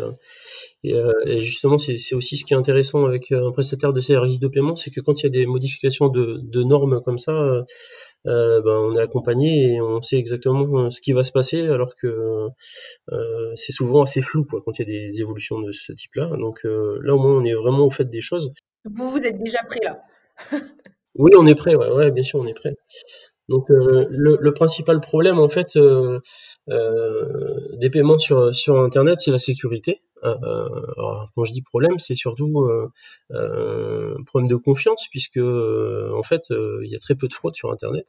Euh, 0.85 1.13
et, 1.25 1.41
justement, 1.41 1.77
c'est 1.77 2.15
aussi 2.15 2.37
ce 2.37 2.45
qui 2.45 2.53
est 2.53 2.57
intéressant 2.57 3.05
avec 3.05 3.31
euh, 3.31 3.47
un 3.47 3.51
prestataire 3.51 3.93
de 3.93 3.99
services 3.99 4.39
de 4.39 4.47
paiement, 4.47 4.75
c'est 4.75 4.91
que 4.91 5.01
quand 5.01 5.19
il 5.19 5.23
y 5.23 5.25
a 5.27 5.29
des 5.29 5.45
modifications 5.45 6.09
de, 6.09 6.63
normes 6.63 7.01
comme 7.03 7.17
ça, 7.17 7.33
euh, 7.33 8.61
ben, 8.61 8.71
on 8.71 8.95
est 8.95 9.01
accompagné 9.01 9.73
et 9.73 9.81
on 9.81 10.01
sait 10.01 10.17
exactement 10.17 10.89
ce 10.89 11.01
qui 11.01 11.13
va 11.13 11.23
se 11.23 11.31
passer, 11.31 11.61
alors 11.61 11.95
que 11.95 12.47
c'est 13.55 13.71
souvent 13.71 14.03
assez 14.03 14.21
flou 14.21 14.45
quoi, 14.45 14.61
quand 14.63 14.77
il 14.79 14.87
y 14.87 14.97
a 14.97 15.07
des 15.07 15.21
évolutions 15.21 15.59
de 15.59 15.71
ce 15.71 15.93
type-là. 15.93 16.29
Donc 16.37 16.63
là, 16.63 17.15
au 17.15 17.19
moins, 17.19 17.37
on 17.37 17.43
est 17.43 17.53
vraiment 17.53 17.85
au 17.85 17.91
fait 17.91 18.05
des 18.05 18.21
choses. 18.21 18.53
Vous, 18.85 19.09
vous 19.09 19.23
êtes 19.25 19.41
déjà 19.41 19.63
prêt 19.63 19.81
là 19.83 20.01
Oui, 21.15 21.31
on 21.37 21.45
est 21.45 21.55
prêt, 21.55 21.75
ouais, 21.75 21.91
ouais, 21.91 22.11
bien 22.11 22.23
sûr, 22.23 22.39
on 22.39 22.45
est 22.45 22.53
prêt. 22.53 22.75
Donc 23.49 23.65
le, 23.69 24.51
principal 24.51 24.99
problème 24.99 25.39
en 25.39 25.49
fait 25.49 25.77
des 26.67 27.89
paiements 27.89 28.19
sur, 28.19 28.53
sur 28.53 28.79
Internet, 28.79 29.19
c'est 29.19 29.31
la 29.31 29.39
sécurité. 29.39 30.01
Euh, 30.23 30.35
alors, 30.97 31.29
quand 31.35 31.43
je 31.43 31.53
dis 31.53 31.61
problème, 31.61 31.97
c'est 31.99 32.15
surtout 32.15 32.61
euh, 32.61 32.91
euh, 33.31 34.15
problème 34.25 34.49
de 34.49 34.55
confiance, 34.55 35.07
puisque 35.09 35.37
en 35.37 36.23
fait, 36.23 36.43
il 36.49 36.89
y 36.89 36.95
a 36.95 36.99
très 36.99 37.15
peu 37.15 37.27
de 37.27 37.33
fraude 37.33 37.55
sur 37.55 37.71
Internet. 37.71 38.07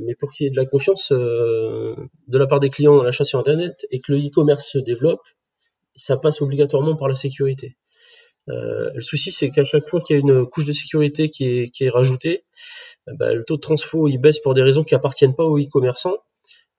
mais 0.00 0.14
pour 0.14 0.32
qu'il 0.32 0.44
y 0.44 0.46
ait 0.48 0.50
de 0.50 0.56
la 0.56 0.66
confiance 0.66 1.12
de 1.12 1.98
la 2.38 2.46
part 2.46 2.60
des 2.60 2.70
clients 2.70 3.00
à 3.00 3.04
l'achat 3.04 3.24
sur 3.24 3.38
Internet 3.38 3.86
et 3.90 4.00
que 4.00 4.12
le 4.12 4.18
e-commerce 4.18 4.70
se 4.72 4.78
développe, 4.78 5.22
ça 5.94 6.16
passe 6.16 6.42
obligatoirement 6.42 6.96
par 6.96 7.08
la 7.08 7.14
sécurité. 7.14 7.76
Le 8.46 9.00
souci, 9.00 9.32
c'est 9.32 9.50
qu'à 9.50 9.64
chaque 9.64 9.88
fois 9.88 10.00
qu'il 10.00 10.16
y 10.16 10.18
a 10.18 10.20
une 10.20 10.46
couche 10.46 10.66
de 10.66 10.72
sécurité 10.72 11.30
qui 11.30 11.44
est, 11.46 11.70
qui 11.70 11.84
est 11.84 11.90
rajoutée, 11.90 12.44
bah, 13.06 13.34
le 13.34 13.44
taux 13.44 13.56
de 13.56 13.60
transfo 13.60 14.08
il 14.08 14.18
baisse 14.18 14.38
pour 14.40 14.54
des 14.54 14.62
raisons 14.62 14.84
qui 14.84 14.94
appartiennent 14.94 15.34
pas 15.34 15.44
aux 15.44 15.58
e-commerçants, 15.58 16.18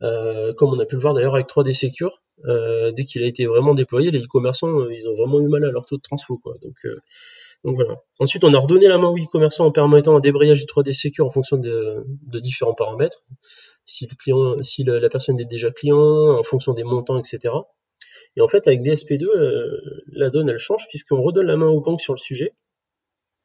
comme 0.02 0.74
on 0.74 0.80
a 0.80 0.86
pu 0.86 0.96
le 0.96 1.02
voir 1.02 1.14
d'ailleurs 1.14 1.36
avec 1.36 1.48
3D 1.48 1.74
Secure. 1.74 2.22
Euh, 2.46 2.92
dès 2.92 3.04
qu'il 3.04 3.24
a 3.24 3.28
été 3.28 3.46
vraiment 3.46 3.74
déployé, 3.74 4.12
les 4.12 4.22
e-commerçants, 4.22 4.80
euh, 4.80 4.94
ils 4.94 5.08
ont 5.08 5.16
vraiment 5.16 5.40
eu 5.40 5.48
mal 5.48 5.64
à 5.64 5.72
leur 5.72 5.86
taux 5.86 5.98
de 5.98 6.02
transfo. 6.02 6.38
Quoi. 6.38 6.56
Donc, 6.62 6.76
euh, 6.86 7.00
donc 7.64 7.76
voilà. 7.76 8.02
Ensuite, 8.20 8.44
on 8.44 8.54
a 8.54 8.60
redonné 8.60 8.88
la 8.88 8.98
main 8.98 9.08
aux 9.08 9.18
e-commerçants 9.18 9.66
en 9.66 9.72
permettant 9.72 10.16
un 10.16 10.20
débrayage 10.20 10.60
du 10.60 10.66
3D 10.66 10.94
Secure 10.94 11.26
en 11.26 11.32
fonction 11.32 11.58
de, 11.58 12.04
de 12.06 12.40
différents 12.40 12.76
paramètres. 12.76 13.24
Si 13.86 14.06
le 14.06 14.16
client, 14.16 14.62
si 14.64 14.84
la 14.84 15.10
personne 15.10 15.40
est 15.40 15.46
déjà 15.46 15.72
client, 15.72 16.38
en 16.38 16.44
fonction 16.44 16.74
des 16.74 16.84
montants, 16.84 17.18
etc. 17.18 17.54
Et 18.38 18.42
en 18.42 18.48
fait, 18.48 18.66
avec 18.68 18.82
DSP2, 18.82 19.28
la 20.14 20.30
donne, 20.30 20.50
elle 20.50 20.60
change 20.60 20.88
puisqu'on 20.88 21.22
redonne 21.22 21.48
la 21.48 21.58
main 21.58 21.68
aux 21.68 21.82
banques 21.82 22.02
sur 22.02 22.14
le 22.14 22.20
sujet, 22.20 22.54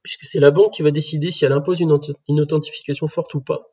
puisque 0.03 0.25
c'est 0.25 0.39
la 0.39 0.53
banque 0.53 0.75
qui 0.75 0.83
va 0.83 0.93
décider 0.93 1.31
si 1.33 1.45
elle 1.45 1.53
impose 1.53 1.81
une, 1.81 1.99
authentification 2.41 3.09
forte 3.09 3.35
ou 3.35 3.41
pas. 3.41 3.73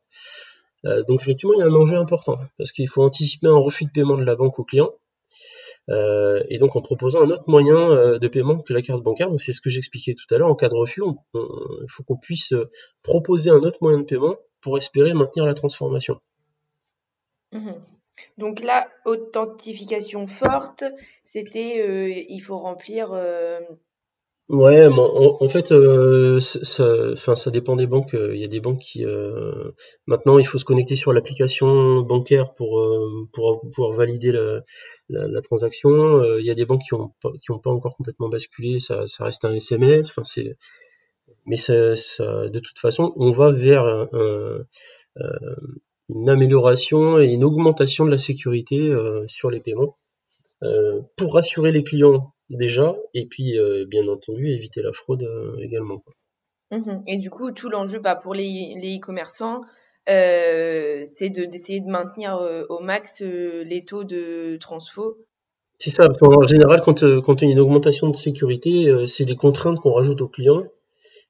donc 0.83 1.21
effectivement, 1.21 1.53
il 1.53 1.59
y 1.59 1.61
a 1.61 1.65
un 1.65 1.75
enjeu 1.75 1.97
important, 1.97 2.39
parce 2.57 2.71
qu'il 2.71 2.87
faut 2.87 3.03
anticiper 3.03 3.47
un 3.47 3.57
refus 3.57 3.85
de 3.85 3.91
paiement 3.91 4.17
de 4.17 4.23
la 4.23 4.35
banque 4.35 4.57
au 4.57 4.63
client, 4.63 4.91
euh, 5.89 6.43
et 6.49 6.59
donc 6.59 6.75
en 6.75 6.81
proposant 6.81 7.23
un 7.23 7.31
autre 7.31 7.45
moyen 7.47 7.75
euh, 7.75 8.19
de 8.19 8.27
paiement 8.27 8.61
que 8.61 8.73
la 8.73 8.81
carte 8.81 9.01
bancaire, 9.01 9.29
donc 9.29 9.41
c'est 9.41 9.53
ce 9.53 9.61
que 9.61 9.69
j'expliquais 9.69 10.13
tout 10.13 10.33
à 10.33 10.37
l'heure, 10.37 10.49
en 10.49 10.55
cas 10.55 10.69
de 10.69 10.75
refus, 10.75 11.01
il 11.33 11.89
faut 11.89 12.03
qu'on 12.03 12.17
puisse 12.17 12.53
euh, 12.53 12.69
proposer 13.01 13.49
un 13.49 13.61
autre 13.61 13.79
moyen 13.81 13.99
de 13.99 14.03
paiement 14.03 14.35
pour 14.61 14.77
espérer 14.77 15.13
maintenir 15.13 15.45
la 15.45 15.53
transformation. 15.53 16.19
Mmh 17.51 17.71
donc 18.37 18.61
là, 18.61 18.87
authentification 19.05 20.27
forte, 20.27 20.83
c'était 21.23 22.25
il 22.29 22.39
faut 22.39 22.59
remplir 22.59 23.13
Ouais, 24.49 24.87
en, 24.87 25.47
fait, 25.47 25.71
euh, 25.71 26.39
ça, 26.39 27.35
ça 27.35 27.51
dépend 27.51 27.75
des 27.75 27.85
banques. 27.85 28.15
Il 28.15 28.37
y 28.39 28.43
a 28.43 28.47
des 28.47 28.59
banques 28.59 28.79
qui 28.79 29.05
euh, 29.05 29.71
maintenant 30.07 30.39
il 30.39 30.47
faut 30.47 30.57
se 30.57 30.65
connecter 30.65 30.95
sur 30.95 31.13
l'application 31.13 32.01
bancaire 32.01 32.55
pour, 32.55 32.79
euh, 32.79 33.29
pour 33.31 33.61
pouvoir 33.61 33.95
valider 33.95 34.31
la, 34.31 34.63
la, 35.09 35.41
transaction. 35.41 36.23
il 36.39 36.45
y 36.45 36.49
a 36.49 36.55
des 36.55 36.65
banques 36.65 36.81
qui 36.81 36.95
ont 36.95 37.13
pas, 37.21 37.29
qui 37.39 37.51
ont 37.51 37.59
pas 37.59 37.69
encore 37.69 37.95
complètement 37.95 38.27
basculé. 38.27 38.79
Ça, 38.79 39.05
ça 39.05 39.25
reste 39.25 39.45
un 39.45 39.53
SMS. 39.53 40.07
Enfin, 40.07 40.23
c'est, 40.23 40.57
mais 41.45 41.55
ça, 41.55 41.93
de 41.93 42.59
toute 42.59 42.79
façon, 42.79 43.13
on 43.17 43.29
va 43.29 43.51
vers 43.51 44.07
une 46.09 46.29
amélioration 46.29 47.19
et 47.19 47.27
une 47.27 47.43
augmentation 47.43 48.05
de 48.05 48.11
la 48.11 48.17
sécurité 48.17 48.91
sur 49.27 49.49
les 49.51 49.59
paiements 49.59 49.97
pour 51.17 51.33
rassurer 51.33 51.71
les 51.71 51.83
clients 51.83 52.33
déjà, 52.49 52.95
et 53.13 53.25
puis 53.25 53.57
euh, 53.57 53.85
bien 53.85 54.07
entendu 54.07 54.49
éviter 54.49 54.81
la 54.81 54.91
fraude 54.91 55.23
euh, 55.23 55.57
également. 55.59 56.03
Mmh 56.71 57.01
et 57.07 57.17
du 57.17 57.29
coup, 57.29 57.51
tout 57.51 57.69
l'enjeu 57.69 57.99
bah, 57.99 58.15
pour 58.15 58.33
les 58.33 58.75
e-commerçants, 58.97 59.61
euh, 60.09 61.03
c'est 61.05 61.29
d'essayer 61.29 61.81
de, 61.81 61.87
maintenir 61.87 62.39
au 62.69 62.79
max 62.79 63.21
les 63.21 63.85
taux 63.85 64.03
de 64.03 64.57
transfo. 64.57 65.17
C'est 65.79 65.91
ça, 65.91 66.03
parce 66.07 66.19
qu'en 66.19 66.43
général, 66.43 66.81
quand, 66.81 67.03
quand 67.21 67.41
il 67.41 67.47
y 67.47 67.51
a 67.51 67.53
une 67.53 67.59
augmentation 67.59 68.09
de 68.09 68.15
sécurité, 68.15 69.07
c'est 69.07 69.25
des 69.25 69.35
contraintes 69.35 69.79
qu'on 69.79 69.93
rajoute 69.93 70.21
aux 70.21 70.27
clients. 70.27 70.65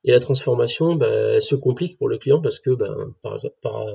Et 0.05 0.11
la 0.11 0.19
transformation 0.19 0.95
bah, 0.95 1.39
se 1.39 1.55
complique 1.55 1.97
pour 1.97 2.07
le 2.07 2.17
client 2.17 2.41
parce 2.41 2.59
que 2.59 2.71
ben, 2.71 3.13
par, 3.21 3.37
par, 3.61 3.85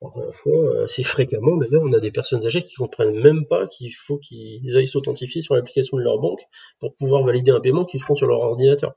Parfois, 0.00 0.84
assez 0.84 1.02
fréquemment 1.02 1.56
d'ailleurs, 1.56 1.82
on 1.84 1.92
a 1.92 2.00
des 2.00 2.10
personnes 2.10 2.44
âgées 2.46 2.62
qui 2.62 2.76
comprennent 2.76 3.20
même 3.20 3.44
pas 3.46 3.66
qu'il 3.66 3.92
faut 3.94 4.16
qu'ils 4.16 4.76
aillent 4.76 4.88
s'authentifier 4.88 5.42
sur 5.42 5.54
l'application 5.54 5.98
de 5.98 6.02
leur 6.02 6.18
banque 6.18 6.40
pour 6.78 6.94
pouvoir 6.94 7.22
valider 7.22 7.50
un 7.50 7.60
paiement 7.60 7.84
qu'ils 7.84 8.02
font 8.02 8.14
sur 8.14 8.26
leur 8.26 8.42
ordinateur. 8.42 8.94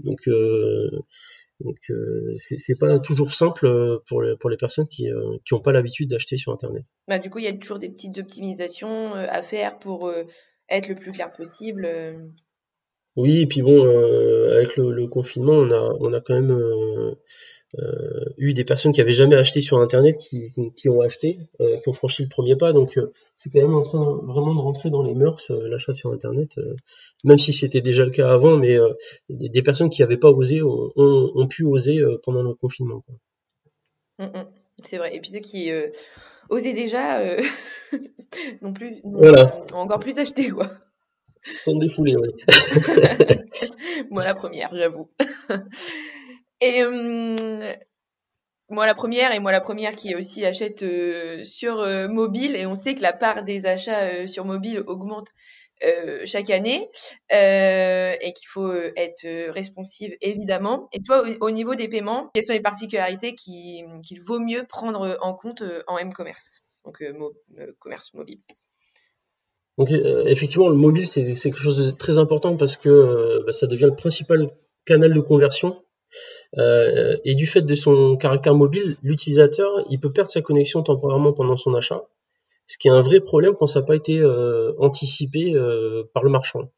Donc, 0.00 0.28
euh, 0.28 0.90
donc 1.60 1.78
euh, 1.90 2.34
c'est 2.36 2.78
pas 2.78 2.98
toujours 2.98 3.32
simple 3.32 4.00
pour 4.06 4.20
les, 4.20 4.36
pour 4.36 4.50
les 4.50 4.58
personnes 4.58 4.86
qui 4.86 5.08
n'ont 5.08 5.58
euh, 5.58 5.62
pas 5.62 5.72
l'habitude 5.72 6.10
d'acheter 6.10 6.36
sur 6.36 6.52
Internet. 6.52 6.84
Bah, 7.06 7.18
du 7.18 7.30
coup, 7.30 7.38
il 7.38 7.46
y 7.46 7.48
a 7.48 7.54
toujours 7.54 7.78
des 7.78 7.88
petites 7.88 8.18
optimisations 8.18 9.14
à 9.14 9.42
faire 9.42 9.78
pour 9.78 10.12
être 10.68 10.88
le 10.88 10.94
plus 10.94 11.12
clair 11.12 11.32
possible. 11.32 11.88
Oui, 13.18 13.40
et 13.40 13.46
puis 13.46 13.62
bon, 13.62 13.82
avec 14.50 14.76
le, 14.76 14.92
le, 14.92 15.06
confinement, 15.08 15.52
on 15.52 15.70
a, 15.70 15.96
on 16.00 16.12
a 16.12 16.20
quand 16.20 16.34
même 16.34 17.16
euh, 17.78 18.24
eu 18.38 18.54
des 18.54 18.64
personnes 18.64 18.92
qui 18.92 19.02
avaient 19.02 19.12
jamais 19.12 19.34
acheté 19.34 19.60
sur 19.60 19.78
internet 19.78 20.16
qui, 20.16 20.50
qui 20.74 20.88
ont 20.88 21.02
acheté, 21.02 21.38
euh, 21.60 21.76
qui 21.76 21.90
ont 21.90 21.92
franchi 21.92 22.22
le 22.22 22.28
premier 22.30 22.56
pas. 22.56 22.72
Donc 22.72 22.96
euh, 22.96 23.12
c'est 23.36 23.50
quand 23.50 23.60
même 23.60 23.74
en 23.74 23.82
train 23.82 24.20
vraiment 24.22 24.54
de 24.54 24.60
rentrer 24.60 24.88
dans 24.88 25.02
les 25.02 25.14
mœurs 25.14 25.50
l'achat 25.50 25.92
sur 25.92 26.10
internet, 26.10 26.58
même 27.24 27.38
si 27.38 27.52
c'était 27.52 27.82
déjà 27.82 28.06
le 28.06 28.10
cas 28.10 28.30
avant, 28.30 28.56
mais 28.56 28.78
des, 29.28 29.62
personnes 29.62 29.90
qui 29.90 30.00
n'avaient 30.00 30.16
pas 30.16 30.30
osé 30.30 30.62
ont, 30.62 30.90
ont, 30.96 31.46
pu 31.46 31.64
oser 31.64 32.02
pendant 32.22 32.42
le 32.42 32.54
confinement. 32.54 33.04
Mmh, 34.18 34.24
mmh. 34.24 34.46
c'est 34.82 34.96
vrai. 34.96 35.14
Et 35.14 35.20
puis 35.20 35.30
ceux 35.30 35.40
qui 35.40 35.70
osaient 36.48 36.72
déjà 36.72 37.22
non 38.62 38.72
plus, 38.72 39.00
voilà. 39.04 39.52
ont 39.74 39.78
encore 39.78 40.00
plus 40.00 40.18
acheté 40.18 40.48
quoi. 40.48 40.70
Sont 41.64 41.76
défoulés, 41.76 42.16
oui. 42.16 42.28
Moi 44.10 44.24
la 44.24 44.34
première, 44.34 44.74
j'avoue. 44.74 45.10
Et 46.60 46.82
moi 48.70 48.84
la 48.84 48.94
première 48.94 49.32
et 49.32 49.38
moi 49.38 49.52
la 49.52 49.60
première 49.60 49.94
qui 49.94 50.14
aussi 50.16 50.44
achète 50.44 50.84
sur 51.44 51.86
mobile 52.08 52.56
et 52.56 52.66
on 52.66 52.74
sait 52.74 52.96
que 52.96 53.00
la 53.00 53.12
part 53.12 53.44
des 53.44 53.64
achats 53.64 54.26
sur 54.26 54.44
mobile 54.44 54.82
augmente 54.88 55.28
chaque 56.24 56.50
année 56.50 56.90
et 57.30 58.32
qu'il 58.36 58.48
faut 58.48 58.72
être 58.72 59.50
responsive 59.50 60.16
évidemment. 60.20 60.88
Et 60.92 61.00
toi, 61.00 61.22
au, 61.40 61.50
niveau 61.52 61.76
des 61.76 61.86
paiements, 61.86 62.28
quelles 62.34 62.44
sont 62.44 62.52
les 62.54 62.60
particularités 62.60 63.36
qu'il 63.36 64.20
vaut 64.26 64.40
mieux 64.40 64.64
prendre 64.64 65.16
en 65.22 65.34
compte 65.34 65.62
en 65.86 65.96
m-commerce, 65.96 66.62
donc 66.84 67.00
commerce 67.78 68.12
mobile 68.14 68.40
donc 69.78 69.90
effectivement, 69.92 70.68
le 70.68 70.76
mobile, 70.76 71.06
c'est 71.06 71.34
quelque 71.34 71.58
chose 71.58 71.86
de 71.86 71.96
très 71.96 72.18
important 72.18 72.56
parce 72.56 72.76
que 72.76 73.44
bah, 73.46 73.52
ça 73.52 73.66
devient 73.66 73.86
le 73.86 73.96
principal 73.96 74.50
canal 74.84 75.14
de 75.14 75.20
conversion 75.20 75.76
euh, 76.56 77.16
et 77.24 77.34
du 77.34 77.46
fait 77.46 77.62
de 77.62 77.74
son 77.74 78.16
caractère 78.16 78.54
mobile, 78.54 78.96
l'utilisateur, 79.02 79.84
il 79.90 80.00
peut 80.00 80.12
perdre 80.12 80.30
sa 80.30 80.40
connexion 80.40 80.82
temporairement 80.82 81.32
pendant 81.32 81.56
son 81.56 81.74
achat, 81.74 82.04
ce 82.66 82.78
qui 82.78 82.88
est 82.88 82.90
un 82.90 83.02
vrai 83.02 83.20
problème 83.20 83.54
quand 83.58 83.66
ça 83.66 83.80
n'a 83.80 83.86
pas 83.86 83.96
été 83.96 84.18
euh, 84.18 84.72
anticipé 84.78 85.54
euh, 85.54 86.04
par 86.14 86.22
le 86.22 86.30
marchand. 86.30 86.70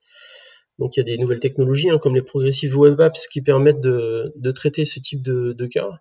Donc 0.78 0.96
il 0.96 1.00
y 1.00 1.02
a 1.02 1.04
des 1.04 1.18
nouvelles 1.18 1.40
technologies 1.40 1.90
hein, 1.90 1.98
comme 1.98 2.14
les 2.14 2.22
progressives 2.22 2.76
web 2.76 3.00
apps 3.00 3.28
qui 3.28 3.42
permettent 3.42 3.80
de, 3.80 4.50
traiter 4.52 4.86
ce 4.86 4.98
type 4.98 5.22
de, 5.22 5.66
cas, 5.66 6.00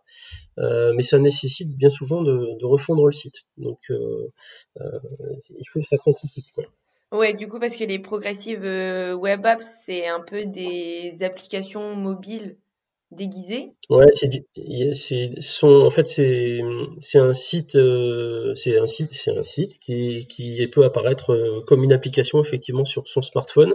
mais 0.58 1.04
ça 1.04 1.20
nécessite 1.20 1.76
bien 1.76 1.90
souvent 1.90 2.22
de, 2.22 2.66
refondre 2.66 3.06
le 3.06 3.12
site. 3.12 3.44
Donc 3.58 3.80
il 3.90 5.70
faut 5.70 5.82
que 5.82 5.86
ça 5.86 5.98
s'anticipe. 5.98 6.62
Ouais, 7.12 7.34
du 7.34 7.48
coup 7.48 7.60
parce 7.60 7.76
que 7.76 7.84
les 7.84 8.00
progressives 8.00 8.62
web 8.62 9.46
apps 9.46 9.66
c'est 9.86 10.08
un 10.08 10.22
peu 10.22 10.46
des 10.46 11.18
applications 11.22 11.96
mobiles 11.96 12.58
déguisé 13.12 13.72
Ouais, 13.90 14.06
c'est 14.14 14.30
c'est 14.94 15.32
son 15.42 15.82
en 15.82 15.90
fait 15.90 16.06
c'est 16.06 16.62
c'est 17.00 17.18
un 17.18 17.34
site 17.34 17.76
euh, 17.76 18.54
c'est 18.54 18.78
un 18.78 18.86
site 18.86 19.10
c'est 19.14 19.36
un 19.36 19.42
site 19.42 19.80
qui 19.80 20.28
qui 20.28 20.68
peut 20.68 20.84
apparaître 20.86 21.32
euh, 21.32 21.62
comme 21.66 21.84
une 21.84 21.92
application 21.92 22.40
effectivement 22.42 22.86
sur 22.86 23.08
son 23.08 23.24
smartphone. 23.24 23.74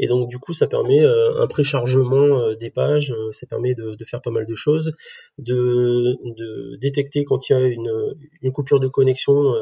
Et 0.00 0.08
donc 0.08 0.28
du 0.28 0.38
coup 0.38 0.52
ça 0.52 0.66
permet 0.66 1.02
euh, 1.04 1.40
un 1.40 1.46
préchargement 1.46 2.52
des 2.54 2.70
pages, 2.70 3.14
ça 3.30 3.46
permet 3.46 3.76
de, 3.76 3.94
de, 3.94 4.04
faire 4.04 4.20
pas 4.20 4.32
mal 4.32 4.44
de 4.44 4.54
choses, 4.56 4.96
de, 5.38 6.16
de 6.24 6.76
détecter 6.80 7.24
quand 7.24 7.48
il 7.48 7.52
y 7.52 7.56
a 7.56 7.60
une, 7.68 8.16
une 8.42 8.52
coupure 8.52 8.80
de 8.80 8.88
connexion 8.88 9.54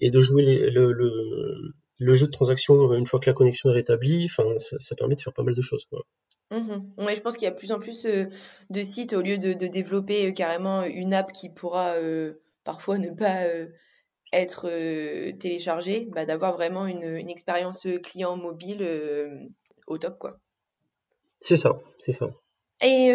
et 0.00 0.10
de 0.10 0.20
jouer 0.20 0.42
le, 0.42 0.92
le, 0.92 0.92
le 0.92 1.72
jeu 2.00 2.26
de 2.26 2.32
transaction 2.32 2.92
une 2.94 3.06
fois 3.06 3.20
que 3.20 3.28
la 3.28 3.34
connexion 3.34 3.70
est 3.70 3.74
rétablie, 3.74 4.28
ça, 4.28 4.44
ça 4.78 4.94
permet 4.94 5.14
de 5.14 5.20
faire 5.20 5.32
pas 5.32 5.42
mal 5.42 5.54
de 5.54 5.62
choses 5.62 5.86
quoi. 5.86 6.04
Mmh 6.50 6.92
ouais, 6.98 7.16
je 7.16 7.20
pense 7.22 7.36
qu'il 7.36 7.44
y 7.44 7.48
a 7.48 7.50
de 7.50 7.56
plus 7.56 7.72
en 7.72 7.80
plus 7.80 8.06
euh, 8.06 8.26
de 8.70 8.82
sites, 8.82 9.14
au 9.14 9.20
lieu 9.20 9.36
de, 9.36 9.52
développer 9.52 10.28
euh, 10.28 10.32
carrément 10.32 10.84
une 10.84 11.12
app 11.12 11.32
qui 11.32 11.50
pourra 11.50 11.94
euh, 11.94 12.34
parfois 12.62 12.98
ne 12.98 13.10
pas 13.10 13.46
être 14.32 14.68
téléchargée, 15.38 16.08
bah, 16.12 16.26
d'avoir 16.26 16.52
vraiment 16.52 16.86
une, 16.86 17.16
une 17.16 17.30
expérience 17.30 17.86
client 18.02 18.36
mobile 18.36 19.48
au 19.86 19.98
top, 19.98 20.18
quoi. 20.18 20.38
C'est 21.40 21.56
ça, 21.56 21.70
c'est 21.98 22.12
ça. 22.12 22.26
Et 22.82 23.10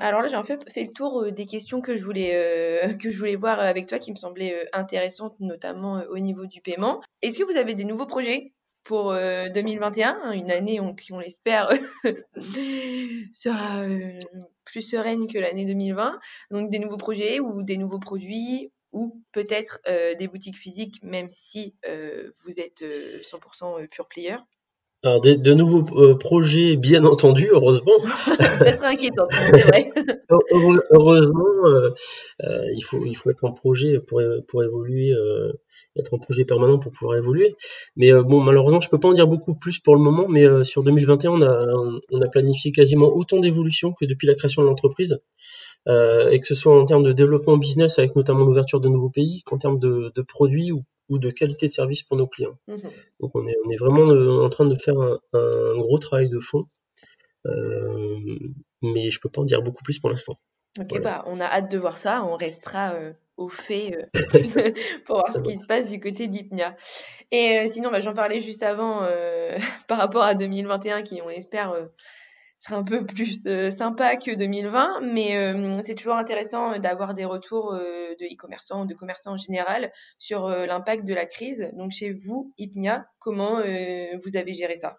alors 0.00 0.22
là, 0.22 0.28
j'ai 0.28 0.36
un 0.36 0.44
peu 0.44 0.58
fait 0.72 0.84
le 0.84 0.92
tour 0.92 1.32
des 1.32 1.46
questions 1.46 1.80
que 1.80 1.96
je 1.96 2.04
voulais, 2.04 2.96
que 3.00 3.10
je 3.10 3.18
voulais 3.18 3.36
voir 3.36 3.60
avec 3.60 3.86
toi, 3.86 3.98
qui 3.98 4.12
me 4.12 4.16
semblaient 4.16 4.68
intéressantes, 4.72 5.34
notamment 5.40 6.02
au 6.10 6.18
niveau 6.18 6.46
du 6.46 6.60
paiement. 6.60 7.02
Est-ce 7.22 7.38
que 7.38 7.44
vous 7.44 7.56
avez 7.56 7.74
des 7.74 7.84
nouveaux 7.84 8.06
projets 8.06 8.52
pour 8.84 9.12
2021, 9.14 10.10
euh, 10.10 10.20
hein, 10.22 10.32
une 10.32 10.50
année 10.50 10.78
qui, 11.00 11.12
on 11.12 11.18
l'espère, 11.18 11.70
sera 13.32 13.82
euh, 13.82 14.20
plus 14.64 14.82
sereine 14.82 15.26
que 15.26 15.38
l'année 15.38 15.64
2020. 15.64 16.20
Donc 16.50 16.70
des 16.70 16.78
nouveaux 16.78 16.98
projets 16.98 17.40
ou 17.40 17.62
des 17.62 17.78
nouveaux 17.78 17.98
produits 17.98 18.70
ou 18.92 19.22
peut-être 19.32 19.80
euh, 19.88 20.14
des 20.14 20.28
boutiques 20.28 20.58
physiques, 20.58 21.02
même 21.02 21.28
si 21.30 21.74
vous 22.44 22.60
êtes 22.60 22.82
100% 22.82 23.88
pure 23.88 24.06
player? 24.06 24.36
Alors, 25.04 25.20
de, 25.20 25.52
nouveaux 25.52 25.84
euh, 26.00 26.16
projets, 26.16 26.76
bien 26.76 27.04
entendu, 27.04 27.48
heureusement. 27.52 27.92
Peut-être 28.58 28.84
inquiétant, 28.84 29.24
c'est 29.30 29.60
vrai. 29.60 29.90
heureusement, 30.90 31.44
euh, 31.66 31.90
euh, 32.42 32.64
il, 32.74 32.82
faut, 32.82 33.04
il 33.04 33.14
faut 33.14 33.28
être 33.28 33.44
en 33.44 33.52
projet 33.52 34.00
pour, 34.00 34.22
pour 34.48 34.64
évoluer, 34.64 35.12
être 35.96 36.14
en 36.14 36.18
projet 36.18 36.46
permanent 36.46 36.78
pour 36.78 36.90
pouvoir 36.90 37.18
évoluer. 37.18 37.54
Mais 37.96 38.12
bon, 38.14 38.40
malheureusement, 38.40 38.80
je 38.80 38.88
peux 38.88 38.98
pas 38.98 39.08
en 39.08 39.12
dire 39.12 39.28
beaucoup 39.28 39.54
plus 39.54 39.78
pour 39.78 39.94
le 39.94 40.00
moment, 40.00 40.26
mais 40.26 40.64
sur 40.64 40.82
2021, 40.82 41.32
on 41.32 41.42
a, 41.42 42.00
on 42.10 42.20
a 42.22 42.28
planifié 42.28 42.72
quasiment 42.72 43.14
autant 43.14 43.38
d'évolutions 43.40 43.92
que 43.92 44.06
depuis 44.06 44.26
la 44.26 44.34
création 44.34 44.62
de 44.62 44.68
l'entreprise. 44.68 45.20
Et 45.86 46.40
que 46.40 46.46
ce 46.46 46.54
soit 46.54 46.78
en 46.78 46.84
termes 46.84 47.04
de 47.04 47.12
développement 47.12 47.56
business, 47.56 47.98
avec 47.98 48.16
notamment 48.16 48.44
l'ouverture 48.44 48.80
de 48.80 48.88
nouveaux 48.88 49.10
pays, 49.10 49.42
qu'en 49.42 49.58
termes 49.58 49.78
de, 49.78 50.12
de 50.14 50.22
produits 50.22 50.72
ou 50.72 50.84
ou 51.08 51.18
de 51.18 51.30
qualité 51.30 51.68
de 51.68 51.72
service 51.72 52.02
pour 52.02 52.16
nos 52.16 52.26
clients. 52.26 52.58
Mmh 52.66 52.76
Donc 53.20 53.34
on 53.34 53.46
est, 53.46 53.56
on 53.64 53.70
est 53.70 53.76
vraiment 53.76 54.08
euh, 54.10 54.44
en 54.44 54.48
train 54.48 54.64
de 54.64 54.74
faire 54.76 54.98
un, 54.98 55.18
gros 55.76 55.98
travail 55.98 56.28
de 56.28 56.40
fond, 56.40 56.66
euh, 57.46 58.38
mais 58.82 59.10
je 59.10 59.20
peux 59.20 59.28
pas 59.28 59.42
en 59.42 59.44
dire 59.44 59.62
beaucoup 59.62 59.82
plus 59.82 59.98
pour 59.98 60.10
l'instant. 60.10 60.36
Ok, 60.78 61.00
bah 61.00 61.22
on 61.26 61.40
a 61.40 61.44
hâte 61.44 61.70
de 61.70 61.78
voir 61.78 61.98
ça, 61.98 62.24
on 62.24 62.34
restera 62.34 62.94
euh, 62.94 63.12
au 63.36 63.48
fait 63.48 64.08
pour 65.06 65.16
voir 65.16 65.32
ce 65.32 65.40
qui 65.40 65.58
se 65.58 65.66
passe 65.66 65.86
du 65.86 66.00
côté 66.00 66.26
d'Ipnia. 66.26 66.74
Et 67.30 67.66
sinon, 67.68 67.90
bah, 67.90 68.00
j'en 68.00 68.14
parlais 68.14 68.40
juste 68.40 68.62
avant 68.62 69.00
par 69.88 69.98
rapport 69.98 70.22
à 70.22 70.34
2021 70.34 71.02
qui, 71.02 71.20
on 71.22 71.30
espère, 71.30 71.74
un 72.72 72.84
peu 72.84 73.04
plus 73.04 73.46
euh, 73.46 73.70
sympa 73.70 74.16
que 74.16 74.34
2020, 74.34 75.00
mais 75.02 75.36
euh, 75.36 75.80
c'est 75.84 75.94
toujours 75.94 76.16
intéressant 76.16 76.78
d'avoir 76.78 77.14
des 77.14 77.24
retours 77.24 77.74
euh, 77.74 78.14
de 78.20 78.24
e-commerçants 78.26 78.82
ou 78.82 78.86
de 78.86 78.94
commerçants 78.94 79.32
en 79.32 79.36
général 79.36 79.92
sur 80.18 80.48
l'impact 80.48 81.04
de 81.04 81.14
la 81.14 81.26
crise. 81.26 81.70
Donc 81.74 81.90
chez 81.90 82.12
vous, 82.12 82.52
Ipnia, 82.58 83.06
comment 83.18 83.60
vous 84.24 84.36
avez 84.36 84.52
géré 84.52 84.76
ça? 84.76 84.98